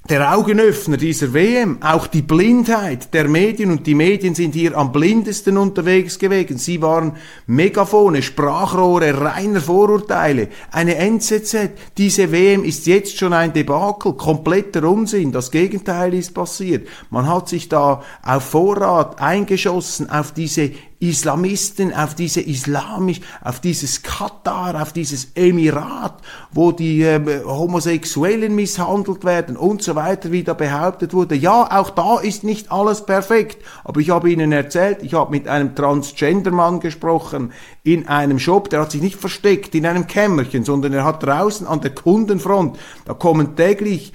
der 0.08 0.34
Augenöffner 0.34 0.96
dieser 0.96 1.34
WM, 1.34 1.82
auch 1.82 2.06
die 2.06 2.22
Blindheit 2.22 3.12
der 3.12 3.28
Medien 3.28 3.70
und 3.70 3.86
die 3.86 3.94
Medien 3.94 4.34
sind 4.34 4.54
hier 4.54 4.76
am 4.76 4.90
blindesten 4.90 5.58
unterwegs 5.58 6.18
gewesen. 6.18 6.56
Sie 6.56 6.80
waren 6.80 7.16
Megafone, 7.46 8.22
Sprachrohre 8.22 9.20
reiner 9.20 9.60
Vorurteile, 9.60 10.48
eine 10.70 10.96
NZZ. 10.96 11.70
Diese 11.98 12.32
WM 12.32 12.64
ist 12.64 12.86
jetzt 12.86 13.18
schon 13.18 13.34
ein 13.34 13.52
Debakel, 13.52 14.14
kompletter 14.14 14.84
Unsinn. 14.84 15.30
Das 15.30 15.50
Gegenteil 15.50 16.14
ist 16.14 16.32
passiert. 16.32 16.88
Man 17.10 17.28
hat 17.28 17.50
sich 17.50 17.68
da 17.68 18.02
auf 18.22 18.44
Vorrat 18.44 19.20
eingeschossen 19.20 20.08
auf 20.08 20.32
diese 20.32 20.70
Islamisten, 21.00 21.94
auf 21.94 22.14
diese 22.14 22.40
islamisch, 22.40 23.20
auf 23.42 23.60
dieses 23.60 24.02
Katar, 24.02 24.80
auf 24.80 24.92
dieses 24.92 25.32
Emirat, 25.36 26.20
wo 26.52 26.72
die 26.72 27.02
äh, 27.02 27.44
Homosexuellen 27.44 28.54
misshandelt 28.54 29.24
werden 29.24 29.56
und 29.56 29.82
so 29.82 29.94
weiter, 29.94 30.32
wie 30.32 30.42
da 30.42 30.54
behauptet 30.54 31.14
wurde. 31.14 31.36
Ja, 31.36 31.68
auch 31.78 31.90
da 31.90 32.18
ist 32.18 32.42
nicht 32.42 32.72
alles 32.72 33.06
perfekt. 33.06 33.62
Aber 33.84 34.00
ich 34.00 34.10
habe 34.10 34.30
Ihnen 34.30 34.50
erzählt, 34.50 34.98
ich 35.02 35.14
habe 35.14 35.30
mit 35.30 35.46
einem 35.46 35.74
Transgender-Mann 35.74 36.80
gesprochen 36.80 37.52
in 37.84 38.08
einem 38.08 38.38
Shop, 38.38 38.68
der 38.70 38.80
hat 38.80 38.90
sich 38.90 39.02
nicht 39.02 39.16
versteckt 39.16 39.74
in 39.74 39.86
einem 39.86 40.06
Kämmerchen, 40.06 40.64
sondern 40.64 40.92
er 40.92 41.04
hat 41.04 41.22
draußen 41.22 41.66
an 41.66 41.80
der 41.80 41.94
Kundenfront, 41.94 42.76
da 43.04 43.14
kommen 43.14 43.54
täglich 43.56 44.12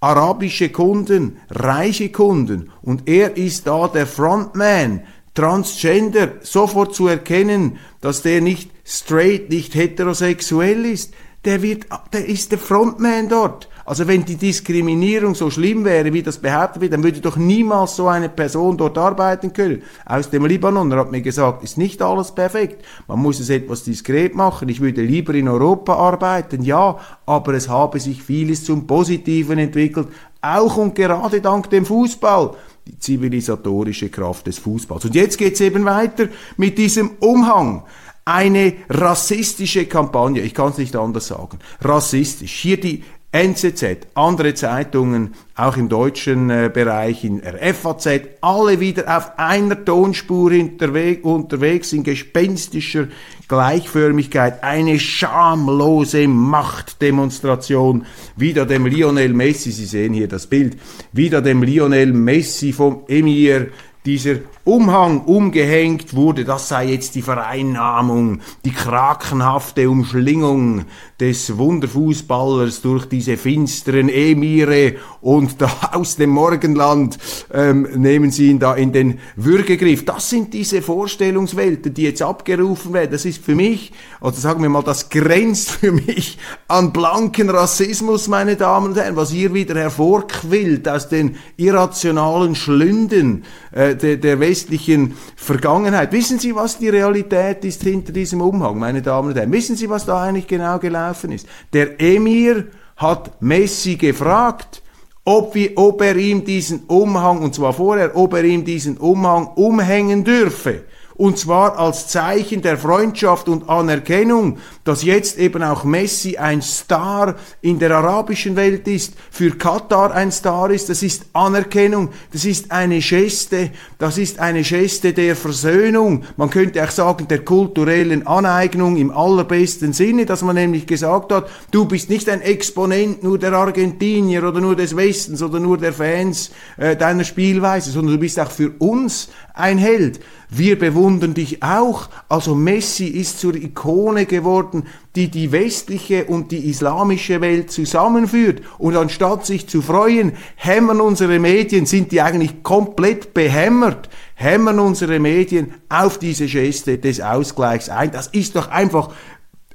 arabische 0.00 0.68
Kunden, 0.68 1.38
reiche 1.48 2.10
Kunden 2.10 2.70
und 2.82 3.08
er 3.08 3.38
ist 3.38 3.66
da 3.66 3.88
der 3.88 4.06
Frontman 4.06 5.00
Transgender 5.34 6.34
sofort 6.42 6.94
zu 6.94 7.08
erkennen, 7.08 7.78
dass 8.00 8.22
der 8.22 8.40
nicht 8.40 8.70
straight, 8.84 9.50
nicht 9.50 9.74
heterosexuell 9.74 10.84
ist, 10.84 11.12
der 11.44 11.60
wird, 11.60 11.86
der 12.12 12.26
ist 12.26 12.52
der 12.52 12.58
Frontman 12.58 13.28
dort. 13.28 13.68
Also 13.86 14.08
wenn 14.08 14.24
die 14.24 14.36
Diskriminierung 14.36 15.34
so 15.34 15.50
schlimm 15.50 15.84
wäre, 15.84 16.12
wie 16.14 16.22
das 16.22 16.38
behauptet 16.38 16.80
wird, 16.80 16.94
dann 16.94 17.02
würde 17.02 17.20
doch 17.20 17.36
niemals 17.36 17.96
so 17.96 18.08
eine 18.08 18.30
Person 18.30 18.78
dort 18.78 18.96
arbeiten 18.96 19.52
können. 19.52 19.82
Aus 20.06 20.30
dem 20.30 20.46
Libanon, 20.46 20.90
er 20.90 21.00
hat 21.00 21.12
mir 21.12 21.20
gesagt, 21.20 21.62
ist 21.62 21.76
nicht 21.76 22.00
alles 22.00 22.32
perfekt. 22.32 22.82
Man 23.08 23.18
muss 23.18 23.40
es 23.40 23.50
etwas 23.50 23.84
diskret 23.84 24.34
machen. 24.34 24.70
Ich 24.70 24.80
würde 24.80 25.02
lieber 25.02 25.34
in 25.34 25.48
Europa 25.48 25.96
arbeiten, 25.96 26.62
ja, 26.62 26.98
aber 27.26 27.52
es 27.52 27.68
habe 27.68 28.00
sich 28.00 28.22
vieles 28.22 28.64
zum 28.64 28.86
Positiven 28.86 29.58
entwickelt, 29.58 30.08
auch 30.40 30.76
und 30.78 30.94
gerade 30.94 31.42
dank 31.42 31.68
dem 31.68 31.84
Fußball 31.84 32.54
die 32.86 32.98
zivilisatorische 32.98 34.10
Kraft 34.10 34.46
des 34.46 34.58
Fußballs. 34.58 35.06
Und 35.06 35.14
jetzt 35.14 35.38
geht's 35.38 35.60
eben 35.60 35.84
weiter 35.84 36.28
mit 36.56 36.78
diesem 36.78 37.10
Umhang. 37.20 37.84
Eine 38.26 38.72
rassistische 38.88 39.84
Kampagne, 39.84 40.40
ich 40.40 40.54
kann 40.54 40.70
es 40.70 40.78
nicht 40.78 40.96
anders 40.96 41.26
sagen, 41.26 41.58
rassistisch. 41.82 42.52
Hier 42.52 42.80
die 42.80 43.04
NZZ, 43.34 44.06
andere 44.14 44.54
Zeitungen, 44.54 45.34
auch 45.56 45.76
im 45.76 45.88
deutschen 45.88 46.50
äh, 46.50 46.70
Bereich, 46.72 47.24
in 47.24 47.40
der 47.40 47.74
FAZ, 47.74 48.08
alle 48.40 48.78
wieder 48.78 49.16
auf 49.16 49.36
einer 49.40 49.84
Tonspur 49.84 50.52
unterwegs 50.52 51.92
in 51.92 52.04
gespenstischer 52.04 53.08
Gleichförmigkeit, 53.48 54.62
eine 54.62 55.00
schamlose 55.00 56.28
Machtdemonstration, 56.28 58.06
wieder 58.36 58.66
dem 58.66 58.86
Lionel 58.86 59.34
Messi, 59.34 59.72
Sie 59.72 59.86
sehen 59.86 60.12
hier 60.12 60.28
das 60.28 60.46
Bild, 60.46 60.76
wieder 61.10 61.42
dem 61.42 61.64
Lionel 61.64 62.12
Messi 62.12 62.72
vom 62.72 63.02
Emir. 63.08 63.70
Dieser 64.06 64.36
Umhang 64.64 65.24
umgehängt 65.24 66.14
wurde, 66.14 66.46
das 66.46 66.68
sei 66.68 66.86
jetzt 66.86 67.14
die 67.14 67.20
Vereinnahmung, 67.22 68.40
die 68.64 68.72
krakenhafte 68.72 69.90
Umschlingung 69.90 70.86
des 71.20 71.58
Wunderfußballers 71.58 72.80
durch 72.80 73.04
diese 73.04 73.36
finsteren 73.36 74.08
Emire 74.08 74.94
und 75.20 75.60
da 75.60 75.70
aus 75.92 76.16
dem 76.16 76.30
Morgenland 76.30 77.18
ähm, 77.52 77.88
nehmen 77.94 78.30
sie 78.30 78.48
ihn 78.48 78.58
da 78.58 78.74
in 78.74 78.92
den 78.92 79.18
Würgegriff. 79.36 80.06
Das 80.06 80.30
sind 80.30 80.54
diese 80.54 80.80
Vorstellungswelten, 80.80 81.92
die 81.92 82.02
jetzt 82.02 82.22
abgerufen 82.22 82.94
werden. 82.94 83.12
Das 83.12 83.26
ist 83.26 83.44
für 83.44 83.54
mich, 83.54 83.92
oder 84.20 84.34
sagen 84.34 84.62
wir 84.62 84.70
mal, 84.70 84.82
das 84.82 85.10
grenzt 85.10 85.70
für 85.72 85.92
mich 85.92 86.38
an 86.68 86.92
blanken 86.92 87.50
Rassismus, 87.50 88.28
meine 88.28 88.56
Damen 88.56 88.88
und 88.88 88.96
Herren, 88.96 89.16
was 89.16 89.30
hier 89.30 89.52
wieder 89.52 89.74
hervorquillt 89.74 90.88
aus 90.88 91.08
den 91.08 91.36
irrationalen 91.56 92.54
Schlünden 92.54 93.44
äh, 93.72 93.94
der, 93.94 94.16
der 94.16 94.40
westlichen 94.54 95.16
Vergangenheit. 95.34 96.12
Wissen 96.12 96.38
Sie, 96.38 96.54
was 96.54 96.78
die 96.78 96.88
Realität 96.88 97.64
ist 97.64 97.82
hinter 97.82 98.12
diesem 98.12 98.40
Umhang, 98.40 98.78
meine 98.78 99.02
Damen 99.02 99.28
und 99.28 99.36
Herren? 99.36 99.50
Wissen 99.50 99.74
Sie, 99.74 99.90
was 99.90 100.06
da 100.06 100.22
eigentlich 100.22 100.46
genau 100.46 100.78
gelaufen 100.78 101.32
ist? 101.32 101.48
Der 101.72 102.00
Emir 102.00 102.68
hat 102.96 103.42
Messi 103.42 103.96
gefragt, 103.96 104.80
ob, 105.24 105.56
wir, 105.56 105.72
ob 105.74 106.00
er 106.02 106.14
ihm 106.14 106.44
diesen 106.44 106.84
Umhang, 106.84 107.38
und 107.42 107.52
zwar 107.52 107.72
vorher, 107.72 108.16
ob 108.16 108.34
er 108.34 108.44
ihm 108.44 108.64
diesen 108.64 108.96
Umhang 108.96 109.48
umhängen 109.56 110.22
dürfe 110.22 110.84
und 111.16 111.38
zwar 111.38 111.78
als 111.78 112.08
Zeichen 112.08 112.60
der 112.60 112.76
Freundschaft 112.76 113.48
und 113.48 113.68
Anerkennung, 113.68 114.58
dass 114.82 115.04
jetzt 115.04 115.38
eben 115.38 115.62
auch 115.62 115.84
Messi 115.84 116.36
ein 116.36 116.60
Star 116.60 117.36
in 117.60 117.78
der 117.78 117.92
arabischen 117.92 118.56
Welt 118.56 118.88
ist, 118.88 119.14
für 119.30 119.50
Katar 119.50 120.12
ein 120.12 120.32
Star 120.32 120.70
ist, 120.70 120.88
das 120.88 121.02
ist 121.02 121.26
Anerkennung, 121.32 122.10
das 122.32 122.44
ist 122.44 122.72
eine 122.72 122.98
Geste, 122.98 123.70
das 123.98 124.18
ist 124.18 124.40
eine 124.40 124.62
Geste 124.62 125.12
der 125.12 125.36
Versöhnung, 125.36 126.24
man 126.36 126.50
könnte 126.50 126.82
auch 126.82 126.90
sagen 126.90 127.28
der 127.28 127.44
kulturellen 127.44 128.26
Aneignung 128.26 128.96
im 128.96 129.10
allerbesten 129.10 129.92
Sinne, 129.92 130.26
dass 130.26 130.42
man 130.42 130.56
nämlich 130.56 130.86
gesagt 130.86 131.32
hat, 131.32 131.48
du 131.70 131.84
bist 131.84 132.10
nicht 132.10 132.28
ein 132.28 132.40
Exponent 132.40 133.22
nur 133.22 133.38
der 133.38 133.52
Argentinier 133.52 134.42
oder 134.48 134.60
nur 134.60 134.74
des 134.74 134.96
Westens 134.96 135.42
oder 135.42 135.60
nur 135.60 135.78
der 135.78 135.92
Fans 135.92 136.50
äh, 136.76 136.96
deiner 136.96 137.24
Spielweise, 137.24 137.90
sondern 137.90 138.14
du 138.14 138.20
bist 138.20 138.40
auch 138.40 138.50
für 138.50 138.70
uns 138.78 139.28
ein 139.54 139.78
Held. 139.78 140.20
Wir 140.56 140.78
bewundern 140.78 141.34
dich 141.34 141.62
auch. 141.64 142.08
Also 142.28 142.54
Messi 142.54 143.06
ist 143.06 143.40
zur 143.40 143.56
Ikone 143.56 144.24
geworden, 144.26 144.84
die 145.16 145.28
die 145.28 145.50
westliche 145.50 146.26
und 146.26 146.52
die 146.52 146.70
islamische 146.70 147.40
Welt 147.40 147.72
zusammenführt. 147.72 148.62
Und 148.78 148.96
anstatt 148.96 149.46
sich 149.46 149.68
zu 149.68 149.82
freuen, 149.82 150.32
hämmern 150.54 151.00
unsere 151.00 151.40
Medien, 151.40 151.86
sind 151.86 152.12
die 152.12 152.20
eigentlich 152.20 152.62
komplett 152.62 153.34
behämmert, 153.34 154.08
hämmern 154.34 154.78
unsere 154.78 155.18
Medien 155.18 155.74
auf 155.88 156.18
diese 156.18 156.46
Geste 156.46 156.98
des 156.98 157.20
Ausgleichs 157.20 157.88
ein. 157.88 158.12
Das 158.12 158.28
ist 158.28 158.54
doch 158.54 158.70
einfach 158.70 159.10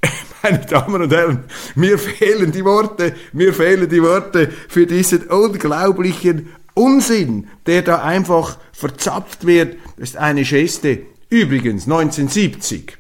meine 0.44 0.60
Damen 0.60 1.02
und 1.02 1.12
Herren, 1.12 1.44
mir 1.76 1.98
fehlen 1.98 2.54
die 2.54 2.64
Worte, 2.64 3.16
mir 3.34 3.54
fehlen 3.54 3.90
die 3.90 4.02
Worte 4.02 4.50
für 4.70 4.86
diesen 4.86 5.24
unglaublichen 5.24 6.48
Unsinn, 6.80 7.48
der 7.66 7.82
da 7.82 8.02
einfach 8.04 8.58
verzapft 8.72 9.46
wird, 9.46 9.76
ist 9.98 10.16
eine 10.16 10.44
Geste. 10.44 11.02
Übrigens, 11.30 11.84
1970 11.84 12.98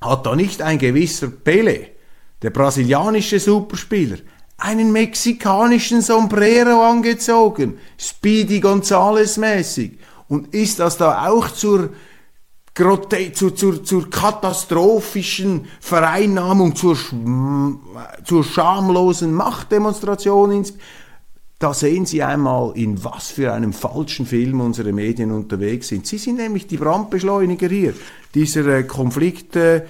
hat 0.00 0.26
da 0.26 0.34
nicht 0.34 0.60
ein 0.60 0.78
gewisser 0.78 1.28
Pele, 1.28 1.86
der 2.42 2.50
brasilianische 2.50 3.38
Superspieler, 3.38 4.18
einen 4.58 4.90
mexikanischen 4.90 6.02
Sombrero 6.02 6.82
angezogen, 6.82 7.78
Speedy 7.96 8.58
Gonzales 8.58 9.36
mäßig, 9.36 9.98
und 10.28 10.52
ist 10.52 10.80
das 10.80 10.98
da 10.98 11.28
auch 11.28 11.48
zur 11.50 11.90
zur, 13.32 13.54
zur, 13.54 13.84
zur 13.84 14.10
katastrophischen 14.10 15.66
Vereinnahmung, 15.80 16.76
zur, 16.76 16.98
zur 18.24 18.44
schamlosen 18.44 19.32
Machtdemonstration 19.32 20.50
da 21.58 21.72
sehen 21.72 22.04
Sie 22.04 22.22
einmal, 22.22 22.72
in 22.76 23.02
was 23.02 23.30
für 23.30 23.52
einem 23.52 23.72
falschen 23.72 24.26
Film 24.26 24.60
unsere 24.60 24.92
Medien 24.92 25.30
unterwegs 25.30 25.88
sind. 25.88 26.06
Sie 26.06 26.18
sind 26.18 26.36
nämlich 26.36 26.66
die 26.66 26.76
Brandbeschleuniger 26.76 27.68
hier, 27.68 27.94
dieser 28.34 28.66
äh, 28.66 28.82
Konflikt, 28.82 29.56
äh, 29.56 29.82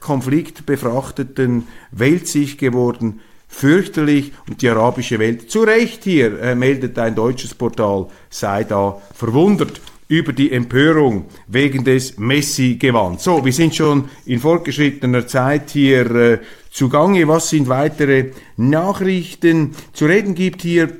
konfliktbefrachteten 0.00 1.68
Weltsicht 1.92 2.58
geworden. 2.58 3.20
Fürchterlich 3.46 4.32
und 4.48 4.62
die 4.62 4.68
arabische 4.68 5.18
Welt 5.18 5.50
zu 5.50 5.62
Recht 5.62 6.04
hier, 6.04 6.40
äh, 6.40 6.54
meldet 6.54 6.98
ein 6.98 7.14
deutsches 7.14 7.54
Portal, 7.54 8.06
sei 8.28 8.64
da 8.64 9.00
verwundert 9.14 9.80
über 10.10 10.32
die 10.32 10.50
Empörung 10.50 11.26
wegen 11.46 11.84
des 11.84 12.18
Messi-Gewands. 12.18 13.22
So, 13.22 13.44
wir 13.44 13.52
sind 13.52 13.76
schon 13.76 14.10
in 14.26 14.40
fortgeschrittener 14.40 15.28
Zeit 15.28 15.70
hier 15.70 16.10
äh, 16.10 16.38
zugange. 16.68 17.28
Was 17.28 17.50
sind 17.50 17.68
weitere 17.68 18.32
Nachrichten? 18.56 19.76
Zu 19.92 20.06
reden 20.06 20.34
gibt 20.34 20.62
hier 20.62 20.90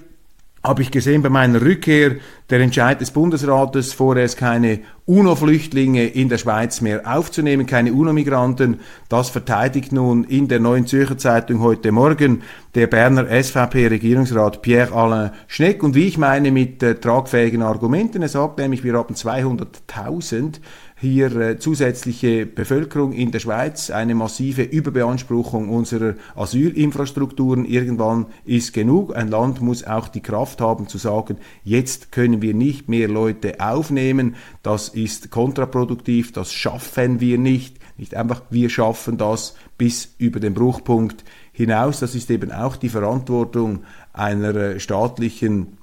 habe 0.62 0.83
ich 0.83 0.90
gesehen 0.90 1.23
bei 1.23 1.31
meiner 1.31 1.62
Rückkehr 1.62 2.16
der 2.51 2.61
Entscheid 2.61 3.01
des 3.01 3.12
Bundesrates, 3.12 3.94
vorerst 3.94 4.37
keine 4.37 4.81
UNO-Flüchtlinge 5.07 6.07
in 6.07 6.29
der 6.29 6.37
Schweiz 6.37 6.83
mehr 6.83 7.03
aufzunehmen, 7.05 7.66
keine 7.66 7.94
UNO-Migranten. 7.94 8.81
Das 9.09 9.31
verteidigt 9.31 9.92
nun 9.92 10.25
in 10.25 10.49
der 10.49 10.61
Neuen 10.61 10.87
Zürcher 10.87 11.16
Zeitung 11.16 11.61
heute 11.61 11.92
Morgen 11.92 12.42
der 12.75 12.88
Berner 12.88 13.27
SVP-Regierungsrat 13.42 14.61
Pierre-Alain 14.61 15.31
Schneck 15.46 15.83
und 15.83 15.94
wie 15.94 16.07
ich 16.07 16.18
meine 16.18 16.51
mit 16.51 16.83
äh, 16.83 16.94
tragfähigen 16.94 17.62
Argumenten. 17.62 18.20
Er 18.20 18.29
sagt 18.29 18.59
nämlich, 18.59 18.85
wir 18.85 18.92
haben 18.94 19.14
200.000 19.14 20.61
hier 21.00 21.34
äh, 21.36 21.58
zusätzliche 21.58 22.44
Bevölkerung 22.44 23.12
in 23.12 23.30
der 23.30 23.38
Schweiz, 23.38 23.90
eine 23.90 24.14
massive 24.14 24.62
Überbeanspruchung 24.62 25.70
unserer 25.70 26.14
Asylinfrastrukturen. 26.34 27.64
Irgendwann 27.64 28.26
ist 28.44 28.74
genug. 28.74 29.16
Ein 29.16 29.28
Land 29.28 29.62
muss 29.62 29.82
auch 29.84 30.08
die 30.08 30.20
Kraft 30.20 30.60
haben 30.60 30.88
zu 30.88 30.98
sagen, 30.98 31.38
jetzt 31.64 32.12
können 32.12 32.42
wir 32.42 32.52
nicht 32.52 32.90
mehr 32.90 33.08
Leute 33.08 33.60
aufnehmen. 33.60 34.36
Das 34.62 34.88
ist 34.90 35.30
kontraproduktiv, 35.30 36.32
das 36.32 36.52
schaffen 36.52 37.20
wir 37.20 37.38
nicht. 37.38 37.78
Nicht 37.96 38.14
einfach, 38.14 38.42
wir 38.50 38.68
schaffen 38.68 39.16
das 39.16 39.54
bis 39.78 40.14
über 40.18 40.38
den 40.38 40.52
Bruchpunkt 40.52 41.24
hinaus. 41.52 42.00
Das 42.00 42.14
ist 42.14 42.30
eben 42.30 42.52
auch 42.52 42.76
die 42.76 42.88
Verantwortung 42.90 43.84
einer 44.12 44.54
äh, 44.54 44.80
staatlichen 44.80 45.78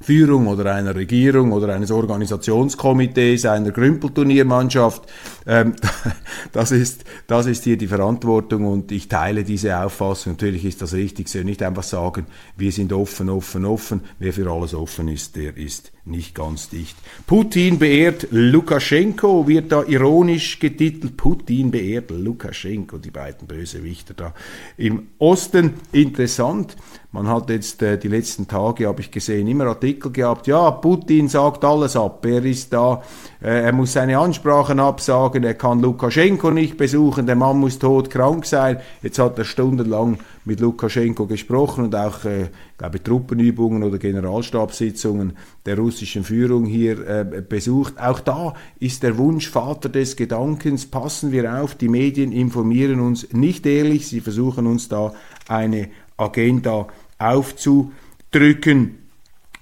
Führung 0.00 0.46
oder 0.46 0.74
einer 0.74 0.94
Regierung 0.94 1.52
oder 1.52 1.74
eines 1.74 1.90
Organisationskomitees, 1.90 3.46
einer 3.46 3.72
Grümpelturniermannschaft. 3.72 5.02
Ähm, 5.46 5.74
das, 6.52 6.70
ist, 6.70 7.04
das 7.26 7.46
ist 7.46 7.64
hier 7.64 7.76
die 7.76 7.88
Verantwortung 7.88 8.66
und 8.66 8.92
ich 8.92 9.08
teile 9.08 9.44
diese 9.44 9.78
Auffassung. 9.78 10.34
Natürlich 10.34 10.64
ist 10.64 10.82
das 10.82 10.94
Richtigste. 10.94 11.44
Nicht 11.44 11.62
einfach 11.62 11.82
sagen, 11.82 12.26
wir 12.56 12.70
sind 12.70 12.92
offen, 12.92 13.28
offen, 13.28 13.64
offen. 13.64 14.02
Wer 14.18 14.32
für 14.32 14.50
alles 14.50 14.74
offen 14.74 15.08
ist, 15.08 15.36
der 15.36 15.56
ist 15.56 15.92
nicht 16.08 16.34
ganz 16.34 16.68
dicht. 16.68 16.96
Putin 17.26 17.78
beehrt 17.78 18.28
Lukaschenko, 18.30 19.46
wird 19.46 19.72
da 19.72 19.84
ironisch 19.84 20.58
getitelt. 20.58 21.16
Putin 21.16 21.70
beehrt 21.70 22.10
Lukaschenko, 22.10 22.98
die 22.98 23.10
beiden 23.10 23.46
Bösewichter 23.46 24.14
da 24.14 24.34
im 24.76 25.08
Osten. 25.18 25.74
Interessant. 25.92 26.76
Man 27.10 27.26
hat 27.26 27.48
jetzt 27.48 27.82
äh, 27.82 27.98
die 27.98 28.08
letzten 28.08 28.48
Tage, 28.48 28.86
habe 28.86 29.00
ich 29.00 29.10
gesehen, 29.10 29.48
immer 29.48 29.66
Artikel 29.66 30.12
gehabt, 30.12 30.46
ja, 30.46 30.70
Putin 30.70 31.28
sagt 31.28 31.64
alles 31.64 31.96
ab, 31.96 32.24
er 32.26 32.44
ist 32.44 32.70
da, 32.72 33.02
er 33.40 33.72
muss 33.72 33.92
seine 33.92 34.18
Ansprachen 34.18 34.80
absagen, 34.80 35.44
er 35.44 35.54
kann 35.54 35.80
Lukaschenko 35.80 36.50
nicht 36.50 36.76
besuchen, 36.76 37.26
der 37.26 37.36
Mann 37.36 37.58
muss 37.58 37.78
todkrank 37.78 38.44
sein. 38.44 38.80
Jetzt 39.00 39.20
hat 39.20 39.38
er 39.38 39.44
stundenlang 39.44 40.18
mit 40.44 40.58
Lukaschenko 40.58 41.26
gesprochen 41.26 41.84
und 41.84 41.94
auch, 41.94 42.24
äh, 42.24 42.48
glaube 42.78 43.00
Truppenübungen 43.00 43.84
oder 43.84 43.98
Generalstabssitzungen 43.98 45.36
der 45.66 45.78
russischen 45.78 46.24
Führung 46.24 46.64
hier 46.64 47.06
äh, 47.06 47.42
besucht. 47.48 48.00
Auch 48.00 48.18
da 48.18 48.54
ist 48.80 49.04
der 49.04 49.16
Wunsch 49.18 49.48
Vater 49.48 49.88
des 49.88 50.16
Gedankens, 50.16 50.86
passen 50.86 51.30
wir 51.30 51.62
auf, 51.62 51.76
die 51.76 51.88
Medien 51.88 52.32
informieren 52.32 52.98
uns 52.98 53.32
nicht 53.32 53.66
ehrlich, 53.66 54.08
sie 54.08 54.20
versuchen 54.20 54.66
uns 54.66 54.88
da 54.88 55.12
eine 55.46 55.90
Agenda 56.16 56.88
aufzudrücken 57.18 59.07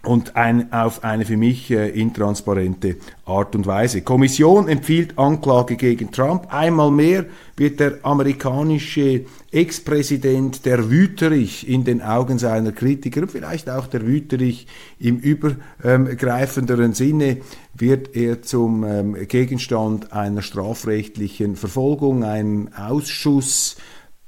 und 0.07 0.37
ein, 0.37 0.73
auf 0.73 1.03
eine 1.03 1.25
für 1.25 1.37
mich 1.37 1.71
äh, 1.71 1.89
intransparente 1.89 2.97
Art 3.25 3.57
und 3.57 3.67
Weise. 3.67 4.03
Kommission 4.03 4.69
empfiehlt 4.69 5.19
Anklage 5.19 5.77
gegen 5.77 6.13
Trump. 6.13 6.53
Einmal 6.55 6.93
mehr 6.93 7.27
wird 7.57 7.81
der 7.81 7.99
amerikanische 8.05 9.25
Ex-Präsident 9.51 10.65
der 10.65 10.91
Wüterich 10.91 11.69
in 11.69 11.85
den 11.85 12.03
Augen 12.03 12.39
seiner 12.39 12.71
Kritiker 12.71 13.23
und 13.23 13.33
vielleicht 13.33 13.69
auch 13.69 13.89
der 13.89 14.07
Wüterich 14.07 14.69
im 15.01 15.19
übergreifenderen 15.19 16.93
Sinne 16.93 17.39
wird 17.75 18.15
er 18.15 18.43
zum 18.43 18.85
ähm, 18.85 19.17
Gegenstand 19.27 20.13
einer 20.13 20.43
strafrechtlichen 20.43 21.57
Verfolgung. 21.57 22.23
Ein 22.23 22.71
Ausschuss 22.75 23.77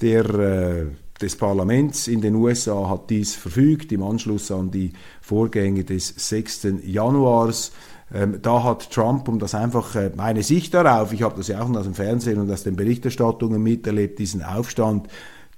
der 0.01 0.25
äh, 0.25 0.87
des 1.21 1.37
Parlaments 1.37 2.09
in 2.09 2.21
den 2.21 2.35
USA 2.35 2.89
hat 2.89 3.11
dies 3.11 3.35
verfügt 3.35 3.93
im 3.93 4.03
Anschluss 4.03 4.51
an 4.51 4.71
die 4.71 4.93
Vorgänge 5.21 5.85
des 5.85 6.15
6. 6.17 6.69
Januars. 6.85 7.73
Ähm, 8.15 8.39
da 8.41 8.63
hat 8.65 8.91
Trump, 8.91 9.29
um 9.29 9.39
das 9.39 9.55
einfach 9.55 9.95
äh, 9.95 10.11
meine 10.17 10.43
Sicht 10.43 10.73
darauf, 10.73 11.13
ich 11.13 11.23
habe 11.23 11.37
das 11.37 11.49
ja 11.49 11.61
auch 11.61 11.69
aus 11.71 11.85
dem 11.85 11.95
Fernsehen 11.95 12.39
und 12.39 12.51
aus 12.51 12.63
den 12.63 12.77
Berichterstattungen 12.77 13.63
miterlebt, 13.63 14.19
diesen 14.19 14.43
Aufstand, 14.43 15.09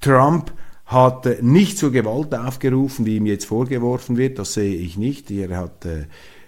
Trump 0.00 0.52
hat 0.86 1.26
äh, 1.26 1.38
nicht 1.42 1.78
zur 1.78 1.92
Gewalt 1.92 2.34
aufgerufen, 2.34 3.06
wie 3.06 3.16
ihm 3.16 3.26
jetzt 3.26 3.44
vorgeworfen 3.44 4.16
wird, 4.16 4.38
das 4.38 4.54
sehe 4.54 4.74
ich 4.74 4.98
nicht. 4.98 5.30
Er 5.30 5.56
hat 5.56 5.84
äh, 5.84 6.06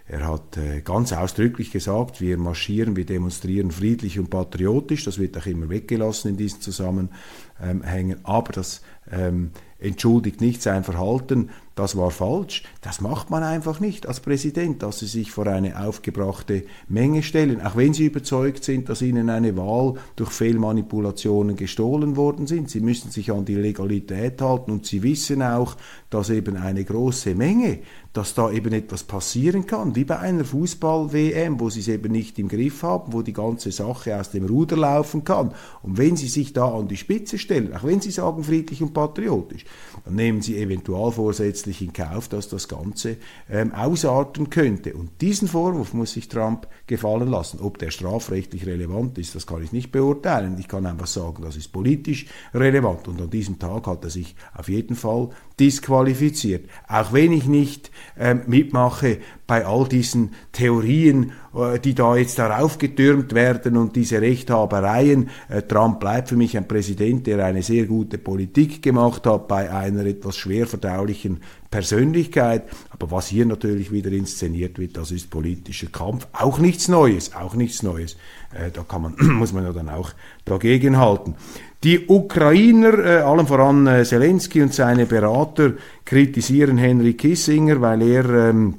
er 0.09 0.29
hat 0.29 0.57
äh, 0.57 0.81
ganz 0.81 1.13
ausdrücklich 1.13 1.71
gesagt, 1.71 2.21
wir 2.21 2.37
marschieren, 2.37 2.97
wir 2.97 3.07
demonstrieren 3.07 3.71
friedlich 3.71 4.19
und 4.19 4.31
patriotisch. 4.31 5.05
Das 5.05 5.19
wird 5.19 5.37
auch 5.39 5.47
immer 5.47 5.69
weggelassen 5.69 6.31
in 6.31 6.37
diesen 6.37 6.61
Zusammenhängen. 6.61 8.19
Aber 8.25 8.53
das 8.53 8.83
ähm, 9.11 9.53
entschuldigt 9.79 10.41
nicht 10.41 10.61
sein 10.61 10.85
Verhalten, 10.85 11.51
das 11.75 11.97
war 11.97 12.11
falsch. 12.11 12.63
Das 12.81 13.01
macht 13.01 13.31
man 13.31 13.43
einfach 13.43 13.81
nicht 13.81 14.07
als 14.07 14.21
Präsident, 14.21 14.83
dass 14.83 14.99
sie 14.99 15.07
sich 15.07 15.31
vor 15.31 15.47
eine 15.47 15.81
aufgebrachte 15.81 16.65
Menge 16.89 17.23
stellen, 17.23 17.61
auch 17.63 17.77
wenn 17.77 17.95
sie 17.95 18.07
überzeugt 18.07 18.65
sind, 18.65 18.89
dass 18.89 19.03
ihnen 19.03 19.31
eine 19.31 19.57
Wahl 19.57 19.95
durch 20.17 20.31
Fehlmanipulationen 20.31 21.57
gestohlen 21.57 22.17
worden 22.17 22.47
sind. 22.47 22.71
Sie 22.71 22.81
müssen 22.81 23.11
sich 23.11 23.33
an 23.33 23.45
die 23.45 23.55
Legalität 23.55 24.41
halten 24.43 24.71
und 24.71 24.87
sie 24.87 25.03
wissen 25.03 25.43
auch, 25.43 25.77
dass 26.11 26.31
eben 26.31 26.57
eine 26.57 26.85
große 26.85 27.35
Menge 27.35 27.81
dass 28.13 28.35
da 28.35 28.51
eben 28.51 28.73
etwas 28.73 29.05
passieren 29.05 29.67
kann, 29.67 29.97
wie 29.97 30.05
bei 30.05 30.19
einer 30.19 30.45
Fußball-WM, 30.45 31.59
wo 31.61 31.71
sie 31.71 31.81
es 31.81 31.89
eben 31.89 32.13
nicht 32.13 32.39
im 32.39 32.49
Griff 32.49 32.83
haben, 32.83 33.13
wo 33.13 33.23
die 33.23 33.33
ganze 33.33 33.73
Sache 33.73 34.19
aus 34.19 34.31
dem 34.31 34.45
Ruder 34.45 34.77
laufen 34.77 35.25
kann. 35.25 35.53
Und 35.83 35.97
wenn 35.97 36.17
sie 36.17 36.29
sich 36.29 36.53
da 36.53 36.67
an 36.67 36.89
die 36.89 36.99
Spitze 36.99 37.39
stellen, 37.39 37.75
auch 37.75 37.85
wenn 37.85 38.01
sie 38.01 38.11
sagen 38.11 38.45
friedlich 38.45 38.83
und 38.83 38.93
patriotisch, 38.93 39.65
dann 40.05 40.15
nehmen 40.17 40.43
sie 40.43 40.59
eventuell 40.59 41.11
vorsätzlich 41.63 41.83
in 41.83 41.93
Kauf, 41.93 42.29
dass 42.29 42.49
das 42.49 42.69
Ganze 42.69 43.17
ähm, 43.49 43.73
ausarten 43.73 44.51
könnte. 44.51 44.95
Und 44.95 45.21
diesen 45.21 45.49
Vorwurf 45.49 45.95
muss 45.95 46.13
sich 46.13 46.29
Trump 46.29 46.67
gefallen 46.87 47.29
lassen. 47.29 47.61
Ob 47.61 47.79
der 47.79 47.91
strafrechtlich 47.91 48.67
relevant 48.67 49.19
ist, 49.19 49.35
das 49.35 49.47
kann 49.47 49.63
ich 49.63 49.73
nicht 49.73 49.93
beurteilen. 49.93 50.57
Ich 50.59 50.69
kann 50.69 50.87
einfach 50.87 51.07
sagen, 51.07 51.43
das 51.43 51.57
ist 51.57 51.73
politisch 51.73 52.27
relevant. 52.53 53.07
Und 53.07 53.21
an 53.21 53.31
diesem 53.31 53.59
Tag 53.59 53.87
hat 53.87 54.03
er 54.05 54.11
sich 54.11 54.35
auf 54.55 54.69
jeden 54.69 54.97
Fall 54.97 55.31
disqualifiziert. 55.61 56.69
Auch 56.89 57.13
wenn 57.13 57.33
ich 57.33 57.47
nicht 57.47 57.91
ähm, 58.19 58.43
mitmache 58.47 59.19
bei 59.47 59.65
all 59.65 59.87
diesen 59.87 60.33
Theorien, 60.51 61.33
die 61.85 61.95
da 61.95 62.17
jetzt 62.17 62.39
darauf 62.39 62.79
getürmt 62.79 63.35
werden 63.35 63.77
und 63.77 63.95
diese 63.95 64.21
Rechthabereien. 64.21 65.29
Äh, 65.49 65.63
Trump 65.63 66.01
bleibt 66.01 66.31
für 66.31 66.37
mich 66.37 66.57
ein 66.57 66.67
Präsident, 66.67 67.27
der 67.27 67.45
eine 67.45 67.63
sehr 67.63 67.85
gute 67.87 68.17
Politik 68.17 68.83
gemacht 68.83 69.27
hat 69.27 69.49
bei 69.49 69.71
einer 69.71 70.07
etwas 70.07 70.37
schwer 70.37 70.67
verdaulichen 70.67 71.41
Persönlichkeit. 71.71 72.65
Aber 72.91 73.11
was 73.11 73.29
hier 73.29 73.45
natürlich 73.45 73.93
wieder 73.93 74.11
inszeniert 74.13 74.79
wird, 74.79 74.97
das 74.97 75.11
ist 75.11 75.31
politischer 75.31 75.89
Kampf. 75.89 76.27
Auch 76.33 76.59
nichts 76.59 76.89
Neues, 76.89 77.35
auch 77.35 77.55
nichts 77.55 77.83
Neues. 77.83 78.17
Äh, 78.55 78.71
da 78.71 78.83
kann 78.83 79.03
man, 79.03 79.15
muss 79.19 79.53
man 79.53 79.65
ja 79.65 79.73
dann 79.73 79.91
auch 79.91 80.13
dagegen 80.47 80.97
halten. 80.97 81.35
Die 81.85 82.07
Ukrainer, 82.07 82.99
äh, 82.99 83.17
allem 83.19 83.47
voran 83.47 83.87
äh, 83.87 84.05
Zelensky 84.05 84.63
und 84.63 84.73
seine 84.73 85.05
Berater, 85.05 85.73
kritisieren 86.05 86.79
Henry 86.79 87.15
Kissinger, 87.15 87.81
weil 87.81 88.03
er 88.03 88.51
ähm, 88.51 88.75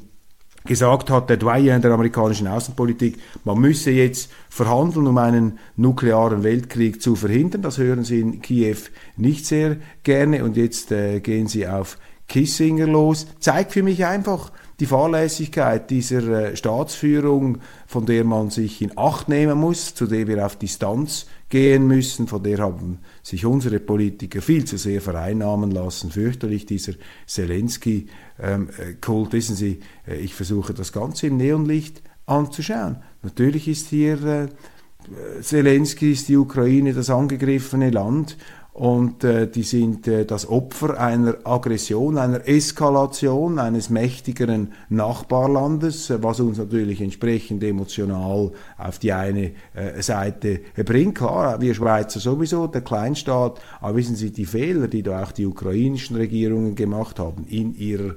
gesagt 0.65 1.10
hat, 1.10 1.30
der 1.30 1.38
Doyen 1.38 1.82
der 1.82 1.91
amerikanischen 1.91 2.47
Außenpolitik, 2.47 3.17
man 3.43 3.60
müsse 3.60 3.91
jetzt 3.91 4.32
verhandeln, 4.49 5.08
um 5.08 5.17
einen 5.17 5.60
nuklearen 5.76 6.43
Weltkrieg 6.43 7.02
zu 7.02 7.15
verhindern. 7.15 7.62
Das 7.62 7.78
hören 7.78 8.04
Sie 8.04 8.19
in 8.19 8.41
Kiew 8.41 8.78
nicht 9.17 9.45
sehr 9.45 9.78
gerne 10.04 10.43
und 10.43 10.58
jetzt 10.58 10.91
äh, 10.91 11.19
gehen 11.19 11.47
Sie 11.47 11.67
auf 11.67 11.97
Kissinger 12.28 12.88
los. 12.88 13.28
Zeigt 13.39 13.73
für 13.73 13.84
mich 13.84 14.06
einfach, 14.06 14.52
die 14.80 14.86
Fahrlässigkeit 14.86 15.89
dieser 15.89 16.52
äh, 16.52 16.56
Staatsführung, 16.56 17.60
von 17.86 18.06
der 18.06 18.23
man 18.23 18.49
sich 18.49 18.82
in 18.82 18.97
Acht 18.97 19.30
nehmen 19.30 19.58
muss, 19.58 19.93
zu 19.93 20.08
der 20.08 20.28
wir 20.28 20.45
auf 20.45 20.56
Distanz 20.56 21.28
gehen 21.53 21.85
müssen, 21.85 22.27
von 22.27 22.41
der 22.41 22.57
haben 22.57 22.97
sich 23.21 23.45
unsere 23.45 23.79
Politiker 23.79 24.41
viel 24.41 24.65
zu 24.65 24.79
sehr 24.79 25.01
vereinnahmen 25.01 25.69
lassen. 25.69 26.09
Fürchterlich 26.09 26.65
dieser 26.65 26.93
Zelensky-Kult. 27.27 29.33
Wissen 29.33 29.55
Sie, 29.55 29.81
äh, 30.07 30.15
ich 30.15 30.33
versuche 30.33 30.73
das 30.73 30.91
Ganze 30.91 31.27
im 31.27 31.37
Neonlicht 31.37 32.01
anzuschauen. 32.25 33.03
Natürlich 33.21 33.67
ist 33.67 33.89
hier 33.89 34.23
äh, 34.23 34.47
Zelensky, 35.41 36.13
ist 36.13 36.27
die 36.27 36.37
Ukraine 36.37 36.91
das 36.91 37.11
angegriffene 37.11 37.91
Land 37.91 38.35
und 38.73 39.23
äh, 39.23 39.47
die 39.47 39.62
sind 39.62 40.07
äh, 40.07 40.25
das 40.25 40.49
Opfer 40.49 40.99
einer 40.99 41.36
Aggression, 41.43 42.17
einer 42.17 42.47
Eskalation 42.47 43.59
eines 43.59 43.91
mächtigeren 43.91 44.73
Nachbarlandes, 44.89 46.09
äh, 46.09 46.23
was 46.23 46.39
uns 46.39 46.57
natürlich 46.57 46.99
entsprechend 46.99 47.63
emotional 47.63 48.51
auf 48.77 48.97
die 48.97 49.13
eine 49.13 49.51
äh, 49.75 50.01
Seite 50.01 50.62
bringt. 50.83 51.15
Klar, 51.15 51.62
wir 51.62 51.75
Schweizer 51.75 52.19
sowieso, 52.19 52.65
der 52.65 52.81
Kleinstaat, 52.81 53.62
aber 53.79 53.95
wissen 53.95 54.15
Sie, 54.15 54.31
die 54.31 54.47
Fehler, 54.47 54.88
die 54.88 55.03
da 55.03 55.21
auch 55.21 55.31
die 55.31 55.45
ukrainischen 55.45 56.15
Regierungen 56.15 56.73
gemacht 56.73 57.19
haben 57.19 57.45
in 57.47 57.75
ihrer 57.75 58.15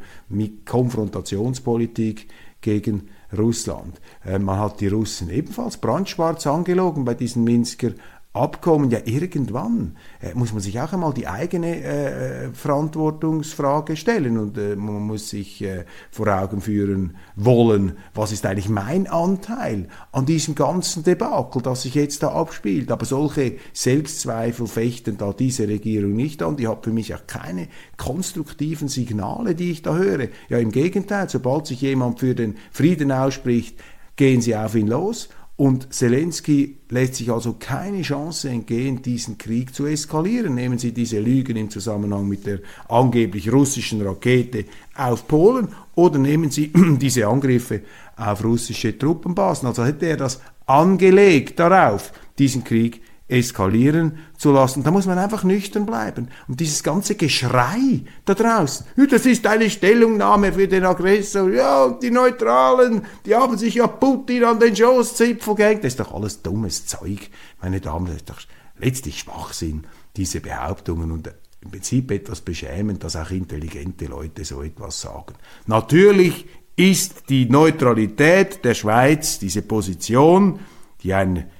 Konfrontationspolitik 0.64 2.28
gegen 2.62 3.08
Russland. 3.36 4.00
Äh, 4.24 4.38
man 4.38 4.58
hat 4.58 4.80
die 4.80 4.88
Russen 4.88 5.30
ebenfalls 5.30 5.76
brandschwarz 5.76 6.46
angelogen 6.46 7.04
bei 7.04 7.14
diesen 7.14 7.44
Minsker 7.44 7.90
Abkommen, 8.36 8.90
ja 8.90 9.00
irgendwann 9.04 9.96
äh, 10.20 10.34
muss 10.34 10.52
man 10.52 10.60
sich 10.60 10.80
auch 10.80 10.92
einmal 10.92 11.12
die 11.14 11.26
eigene 11.26 11.82
äh, 11.82 12.48
Verantwortungsfrage 12.52 13.96
stellen 13.96 14.38
und 14.38 14.58
äh, 14.58 14.76
man 14.76 15.02
muss 15.02 15.30
sich 15.30 15.62
äh, 15.62 15.84
vor 16.10 16.28
Augen 16.28 16.60
führen 16.60 17.16
wollen, 17.34 17.92
was 18.14 18.32
ist 18.32 18.46
eigentlich 18.46 18.68
mein 18.68 19.06
Anteil 19.06 19.88
an 20.12 20.26
diesem 20.26 20.54
ganzen 20.54 21.02
Debakel, 21.02 21.62
das 21.62 21.82
sich 21.82 21.94
jetzt 21.94 22.22
da 22.22 22.28
abspielt. 22.28 22.90
Aber 22.90 23.04
solche 23.04 23.56
Selbstzweifel 23.72 24.66
fechten 24.66 25.16
da 25.18 25.32
diese 25.32 25.68
Regierung 25.68 26.14
nicht 26.14 26.42
an. 26.42 26.56
Die 26.56 26.68
hat 26.68 26.84
für 26.84 26.92
mich 26.92 27.14
auch 27.14 27.26
keine 27.26 27.68
konstruktiven 27.96 28.88
Signale, 28.88 29.54
die 29.54 29.72
ich 29.72 29.82
da 29.82 29.96
höre. 29.96 30.28
Ja, 30.48 30.58
im 30.58 30.72
Gegenteil, 30.72 31.28
sobald 31.28 31.66
sich 31.66 31.80
jemand 31.80 32.20
für 32.20 32.34
den 32.34 32.56
Frieden 32.70 33.12
ausspricht, 33.12 33.78
gehen 34.16 34.40
sie 34.40 34.56
auf 34.56 34.74
ihn 34.74 34.86
los 34.86 35.28
und 35.56 35.92
Zelensky 35.92 36.76
lässt 36.90 37.14
sich 37.14 37.32
also 37.32 37.54
keine 37.58 38.02
Chance 38.02 38.50
entgehen, 38.50 39.00
diesen 39.00 39.38
Krieg 39.38 39.74
zu 39.74 39.86
eskalieren. 39.86 40.54
Nehmen 40.54 40.78
Sie 40.78 40.92
diese 40.92 41.18
Lügen 41.18 41.56
im 41.56 41.70
Zusammenhang 41.70 42.28
mit 42.28 42.44
der 42.44 42.58
angeblich 42.88 43.50
russischen 43.50 44.02
Rakete 44.02 44.66
auf 44.94 45.26
Polen 45.26 45.68
oder 45.94 46.18
nehmen 46.18 46.50
Sie 46.50 46.70
diese 47.00 47.26
Angriffe 47.26 47.80
auf 48.16 48.44
russische 48.44 48.98
Truppenbasen. 48.98 49.66
Also 49.66 49.84
hätte 49.84 50.06
er 50.06 50.18
das 50.18 50.40
angelegt 50.66 51.58
darauf, 51.58 52.12
diesen 52.38 52.62
Krieg 52.62 53.00
eskalieren 53.28 54.18
zu 54.36 54.52
lassen. 54.52 54.84
Da 54.84 54.90
muss 54.90 55.06
man 55.06 55.18
einfach 55.18 55.42
nüchtern 55.42 55.84
bleiben. 55.84 56.28
Und 56.46 56.60
dieses 56.60 56.82
ganze 56.82 57.16
Geschrei 57.16 58.02
da 58.24 58.34
draußen, 58.34 58.86
das 59.10 59.26
ist 59.26 59.46
eine 59.46 59.68
Stellungnahme 59.68 60.52
für 60.52 60.68
den 60.68 60.84
Aggressor, 60.84 61.50
ja, 61.50 61.84
und 61.84 62.02
die 62.02 62.10
Neutralen, 62.10 63.02
die 63.24 63.34
haben 63.34 63.58
sich 63.58 63.74
ja 63.74 63.86
Putin 63.86 64.44
an 64.44 64.60
den 64.60 64.76
Schoßzipfel 64.76 65.54
gehängt. 65.54 65.84
Das 65.84 65.94
ist 65.94 66.00
doch 66.00 66.14
alles 66.14 66.42
dummes 66.42 66.86
Zeug, 66.86 67.30
meine 67.60 67.80
Damen, 67.80 68.06
das 68.06 68.16
ist 68.16 68.30
doch 68.30 68.40
letztlich 68.78 69.20
Schwachsinn, 69.20 69.86
diese 70.16 70.40
Behauptungen 70.40 71.10
und 71.10 71.32
im 71.60 71.70
Prinzip 71.70 72.12
etwas 72.12 72.42
beschämend, 72.42 73.02
dass 73.02 73.16
auch 73.16 73.30
intelligente 73.30 74.06
Leute 74.06 74.44
so 74.44 74.62
etwas 74.62 75.00
sagen. 75.00 75.34
Natürlich 75.66 76.46
ist 76.76 77.28
die 77.28 77.46
Neutralität 77.46 78.64
der 78.64 78.74
Schweiz, 78.74 79.38
diese 79.38 79.62
Position, 79.62 80.60
die 81.02 81.14
ein 81.14 81.50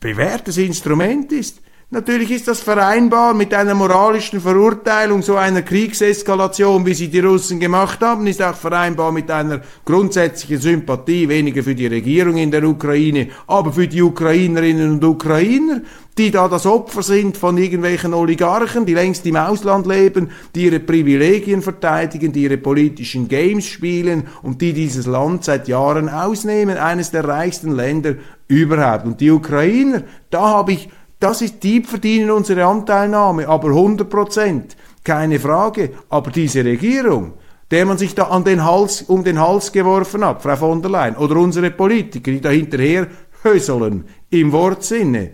bewährtes 0.00 0.58
Instrument 0.58 1.32
ist. 1.32 1.60
Natürlich 1.90 2.32
ist 2.32 2.46
das 2.46 2.60
vereinbar 2.60 3.32
mit 3.32 3.54
einer 3.54 3.74
moralischen 3.74 4.42
Verurteilung 4.42 5.22
so 5.22 5.36
einer 5.36 5.62
Kriegseskalation, 5.62 6.84
wie 6.84 6.92
sie 6.92 7.08
die 7.08 7.20
Russen 7.20 7.58
gemacht 7.58 8.02
haben, 8.02 8.26
ist 8.26 8.42
auch 8.42 8.56
vereinbar 8.56 9.10
mit 9.10 9.30
einer 9.30 9.62
grundsätzlichen 9.86 10.60
Sympathie 10.60 11.30
weniger 11.30 11.62
für 11.62 11.74
die 11.74 11.86
Regierung 11.86 12.36
in 12.36 12.50
der 12.50 12.64
Ukraine, 12.64 13.28
aber 13.46 13.72
für 13.72 13.88
die 13.88 14.02
Ukrainerinnen 14.02 14.90
und 14.92 15.04
Ukrainer, 15.04 15.80
die 16.18 16.30
da 16.30 16.46
das 16.46 16.66
Opfer 16.66 17.02
sind 17.02 17.38
von 17.38 17.56
irgendwelchen 17.56 18.12
Oligarchen, 18.12 18.84
die 18.84 18.92
längst 18.92 19.24
im 19.24 19.36
Ausland 19.36 19.86
leben, 19.86 20.30
die 20.54 20.64
ihre 20.64 20.80
Privilegien 20.80 21.62
verteidigen, 21.62 22.32
die 22.34 22.42
ihre 22.42 22.58
politischen 22.58 23.28
Games 23.28 23.64
spielen 23.64 24.26
und 24.42 24.60
die 24.60 24.74
dieses 24.74 25.06
Land 25.06 25.44
seit 25.44 25.68
Jahren 25.68 26.10
ausnehmen, 26.10 26.76
eines 26.76 27.12
der 27.12 27.24
reichsten 27.24 27.70
Länder 27.70 28.16
überhaupt. 28.48 29.06
Und 29.06 29.20
die 29.20 29.30
Ukrainer, 29.30 30.02
da 30.30 30.40
habe 30.40 30.72
ich 30.72 30.88
das 31.20 31.42
ist, 31.42 31.62
die 31.64 31.82
verdienen 31.82 32.30
unsere 32.30 32.64
Anteilnahme, 32.64 33.48
aber 33.48 33.68
100 33.68 34.08
Prozent, 34.08 34.76
keine 35.02 35.40
Frage. 35.40 35.90
Aber 36.08 36.30
diese 36.30 36.64
Regierung, 36.64 37.34
der 37.70 37.86
man 37.86 37.98
sich 37.98 38.14
da 38.14 38.24
an 38.24 38.44
den 38.44 38.64
Hals, 38.64 39.02
um 39.02 39.24
den 39.24 39.40
Hals 39.40 39.72
geworfen 39.72 40.24
hat, 40.24 40.42
Frau 40.42 40.56
von 40.56 40.80
der 40.80 40.90
Leyen, 40.90 41.16
oder 41.16 41.36
unsere 41.36 41.70
Politiker, 41.70 42.30
die 42.30 42.40
da 42.40 42.50
hinterher 42.50 43.08
höseln, 43.42 44.04
im 44.30 44.52
Wortsinne, 44.52 45.32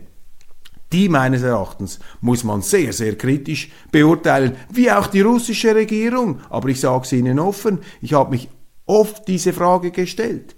die 0.91 1.09
meines 1.09 1.43
Erachtens 1.43 1.99
muss 2.21 2.45
man 2.45 2.63
sehr, 2.63 2.93
sehr 2.93 3.17
kritisch 3.17 3.71
beurteilen, 3.91 4.57
wie 4.71 4.91
auch 4.91 5.09
die 5.09 5.23
russische 5.23 5.75
Regierung. 5.75 6.39
Aber 6.49 6.69
ich 6.69 6.81
sage 6.81 7.03
es 7.05 7.13
Ihnen 7.13 7.41
offen, 7.41 7.81
ich 8.01 8.15
habe 8.15 8.31
mich 8.31 8.49
oft 8.87 9.27
diese 9.29 9.53
Frage 9.53 9.91
gestellt. 9.91 10.55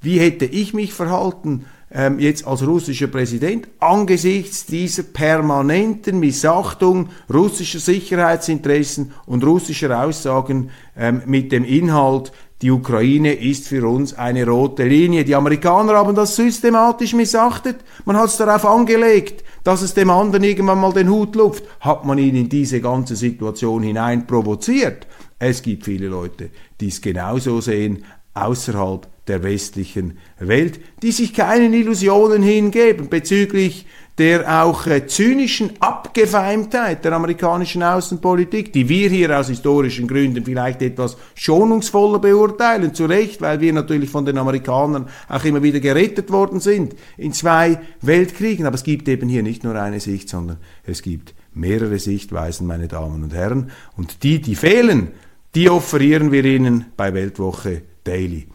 Wie 0.00 0.18
hätte 0.18 0.44
ich 0.44 0.74
mich 0.74 0.92
verhalten, 0.92 1.66
ähm, 1.96 2.18
jetzt 2.18 2.46
als 2.46 2.64
russischer 2.66 3.06
Präsident 3.06 3.68
angesichts 3.80 4.66
dieser 4.66 5.02
permanenten 5.02 6.20
Missachtung 6.20 7.08
russischer 7.32 7.78
Sicherheitsinteressen 7.78 9.12
und 9.24 9.44
russischer 9.44 10.04
Aussagen 10.04 10.70
ähm, 10.94 11.22
mit 11.24 11.52
dem 11.52 11.64
Inhalt, 11.64 12.32
die 12.60 12.70
Ukraine 12.70 13.32
ist 13.32 13.68
für 13.68 13.86
uns 13.86 14.14
eine 14.14 14.46
rote 14.46 14.84
Linie. 14.84 15.24
Die 15.24 15.34
Amerikaner 15.34 15.94
haben 15.94 16.14
das 16.14 16.36
systematisch 16.36 17.14
missachtet. 17.14 17.76
Man 18.04 18.16
hat 18.16 18.28
es 18.28 18.36
darauf 18.36 18.64
angelegt, 18.66 19.44
dass 19.64 19.82
es 19.82 19.94
dem 19.94 20.10
anderen 20.10 20.44
irgendwann 20.44 20.80
mal 20.80 20.92
den 20.92 21.10
Hut 21.10 21.34
lupft. 21.34 21.64
Hat 21.80 22.04
man 22.04 22.18
ihn 22.18 22.36
in 22.36 22.48
diese 22.48 22.80
ganze 22.80 23.16
Situation 23.16 23.82
hinein 23.82 24.26
provoziert? 24.26 25.06
Es 25.38 25.62
gibt 25.62 25.84
viele 25.84 26.08
Leute, 26.08 26.50
die 26.80 26.88
es 26.88 27.00
genauso 27.00 27.60
sehen, 27.60 28.04
außerhalb 28.32 29.06
der 29.28 29.42
westlichen 29.42 30.18
Welt, 30.38 30.80
die 31.02 31.12
sich 31.12 31.34
keinen 31.34 31.72
Illusionen 31.72 32.42
hingeben 32.42 33.08
bezüglich 33.08 33.86
der 34.18 34.64
auch 34.64 34.86
äh, 34.86 35.06
zynischen 35.06 35.72
Abgefeimtheit 35.80 37.04
der 37.04 37.12
amerikanischen 37.12 37.82
Außenpolitik, 37.82 38.72
die 38.72 38.88
wir 38.88 39.10
hier 39.10 39.38
aus 39.38 39.48
historischen 39.48 40.08
Gründen 40.08 40.44
vielleicht 40.44 40.80
etwas 40.80 41.18
schonungsvoller 41.34 42.18
beurteilen, 42.18 42.94
zu 42.94 43.04
Recht, 43.04 43.42
weil 43.42 43.60
wir 43.60 43.72
natürlich 43.74 44.08
von 44.08 44.24
den 44.24 44.38
Amerikanern 44.38 45.08
auch 45.28 45.44
immer 45.44 45.62
wieder 45.62 45.80
gerettet 45.80 46.30
worden 46.30 46.60
sind 46.60 46.96
in 47.18 47.34
zwei 47.34 47.78
Weltkriegen. 48.00 48.66
Aber 48.66 48.76
es 48.76 48.84
gibt 48.84 49.06
eben 49.08 49.28
hier 49.28 49.42
nicht 49.42 49.64
nur 49.64 49.74
eine 49.74 50.00
Sicht, 50.00 50.30
sondern 50.30 50.56
es 50.84 51.02
gibt 51.02 51.34
mehrere 51.52 51.98
Sichtweisen, 51.98 52.66
meine 52.66 52.88
Damen 52.88 53.22
und 53.22 53.34
Herren. 53.34 53.70
Und 53.98 54.22
die, 54.22 54.40
die 54.40 54.54
fehlen, 54.54 55.08
die 55.54 55.68
offerieren 55.68 56.32
wir 56.32 56.44
Ihnen 56.44 56.86
bei 56.96 57.12
Weltwoche 57.12 57.82
Daily. 58.04 58.46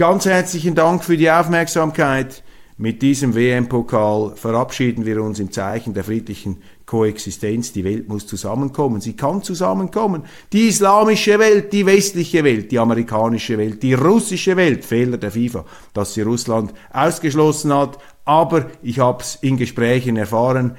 Ganz 0.00 0.24
herzlichen 0.24 0.74
Dank 0.74 1.04
für 1.04 1.18
die 1.18 1.30
Aufmerksamkeit. 1.30 2.42
Mit 2.78 3.02
diesem 3.02 3.34
WM-Pokal 3.34 4.34
verabschieden 4.34 5.04
wir 5.04 5.22
uns 5.22 5.38
im 5.40 5.52
Zeichen 5.52 5.92
der 5.92 6.04
friedlichen 6.04 6.62
Koexistenz. 6.86 7.74
Die 7.74 7.84
Welt 7.84 8.08
muss 8.08 8.26
zusammenkommen. 8.26 9.02
Sie 9.02 9.12
kann 9.12 9.42
zusammenkommen. 9.42 10.22
Die 10.54 10.68
islamische 10.68 11.38
Welt, 11.38 11.74
die 11.74 11.84
westliche 11.84 12.42
Welt, 12.44 12.72
die 12.72 12.78
amerikanische 12.78 13.58
Welt, 13.58 13.82
die 13.82 13.92
russische 13.92 14.56
Welt. 14.56 14.86
Fehler 14.86 15.18
der 15.18 15.32
FIFA, 15.32 15.66
dass 15.92 16.14
sie 16.14 16.22
Russland 16.22 16.72
ausgeschlossen 16.94 17.70
hat. 17.74 17.98
Aber 18.24 18.70
ich 18.82 19.00
habe 19.00 19.22
es 19.22 19.34
in 19.42 19.58
Gesprächen 19.58 20.16
erfahren. 20.16 20.78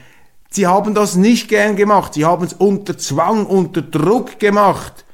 Sie 0.49 0.65
haben 0.65 0.95
das 0.95 1.15
nicht 1.15 1.47
gern 1.47 1.75
gemacht. 1.75 2.15
Sie 2.15 2.25
haben 2.25 2.43
es 2.43 2.53
unter 2.53 2.97
Zwang, 2.97 3.45
unter 3.45 3.83
Druck 3.83 4.39
gemacht. 4.39 5.05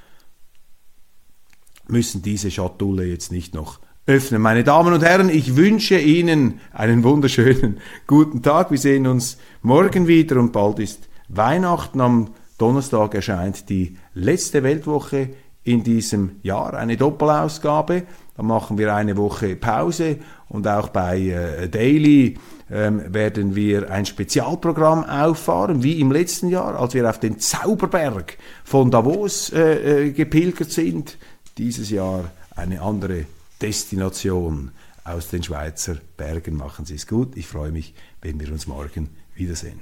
Müssen 1.90 2.22
diese 2.22 2.50
Schatulle 2.50 3.04
jetzt 3.04 3.34
nicht 3.34 3.54
noch 3.54 3.82
öffnen. 4.08 4.42
Meine 4.42 4.64
Damen 4.64 4.94
und 4.94 5.04
Herren, 5.04 5.30
ich 5.30 5.58
wünsche 5.58 6.00
Ihnen 6.00 6.62
einen 6.72 7.04
wunderschönen 7.04 7.78
guten 8.08 8.42
Tag. 8.42 8.72
Wir 8.72 8.78
sehen 8.78 9.06
uns 9.06 9.38
morgen 9.62 10.08
wieder 10.08 10.38
und 10.38 10.54
bald 10.54 10.80
ist 10.80 11.10
Weihnachten. 11.28 12.00
Am 12.00 12.30
Donnerstag 12.58 13.14
erscheint 13.16 13.70
die 13.70 13.98
letzte 14.14 14.64
Weltwoche 14.64 15.30
in 15.66 15.84
diesem 15.84 16.38
Jahr, 16.42 16.74
eine 16.74 16.96
Doppelausgabe. 16.96 18.04
Dann 18.38 18.46
machen 18.46 18.78
wir 18.78 18.96
eine 18.96 19.18
Woche 19.18 19.58
Pause 19.58 20.20
und 20.48 20.66
auch 20.70 20.88
bei 20.88 21.20
äh, 21.20 21.68
Daily 21.68 22.38
ähm, 22.72 23.14
werden 23.14 23.56
wir 23.56 23.92
ein 23.92 24.06
Spezialprogramm 24.06 25.04
auffahren, 25.04 25.84
wie 25.84 26.00
im 26.00 26.14
letzten 26.14 26.48
Jahr, 26.48 26.80
als 26.80 26.94
wir 26.94 27.10
auf 27.10 27.20
den 27.20 27.40
Zauberberg 27.40 28.38
von 28.64 28.90
Davos 28.90 29.52
äh, 29.52 30.06
äh, 30.06 30.12
gepilgert 30.12 30.72
sind. 30.72 31.18
Dieses 31.58 31.90
Jahr 31.90 32.32
eine 32.56 32.82
andere 32.82 33.26
Destination 33.62 34.72
aus 35.04 35.30
den 35.30 35.44
Schweizer 35.44 35.98
Bergen. 36.16 36.56
Machen 36.56 36.86
Sie 36.86 36.96
es 36.96 37.08
gut. 37.08 37.36
Ich 37.38 37.48
freue 37.48 37.72
mich, 37.72 37.94
wenn 38.22 38.40
wir 38.40 38.52
uns 38.52 38.68
morgen 38.68 39.10
wiedersehen. 39.36 39.82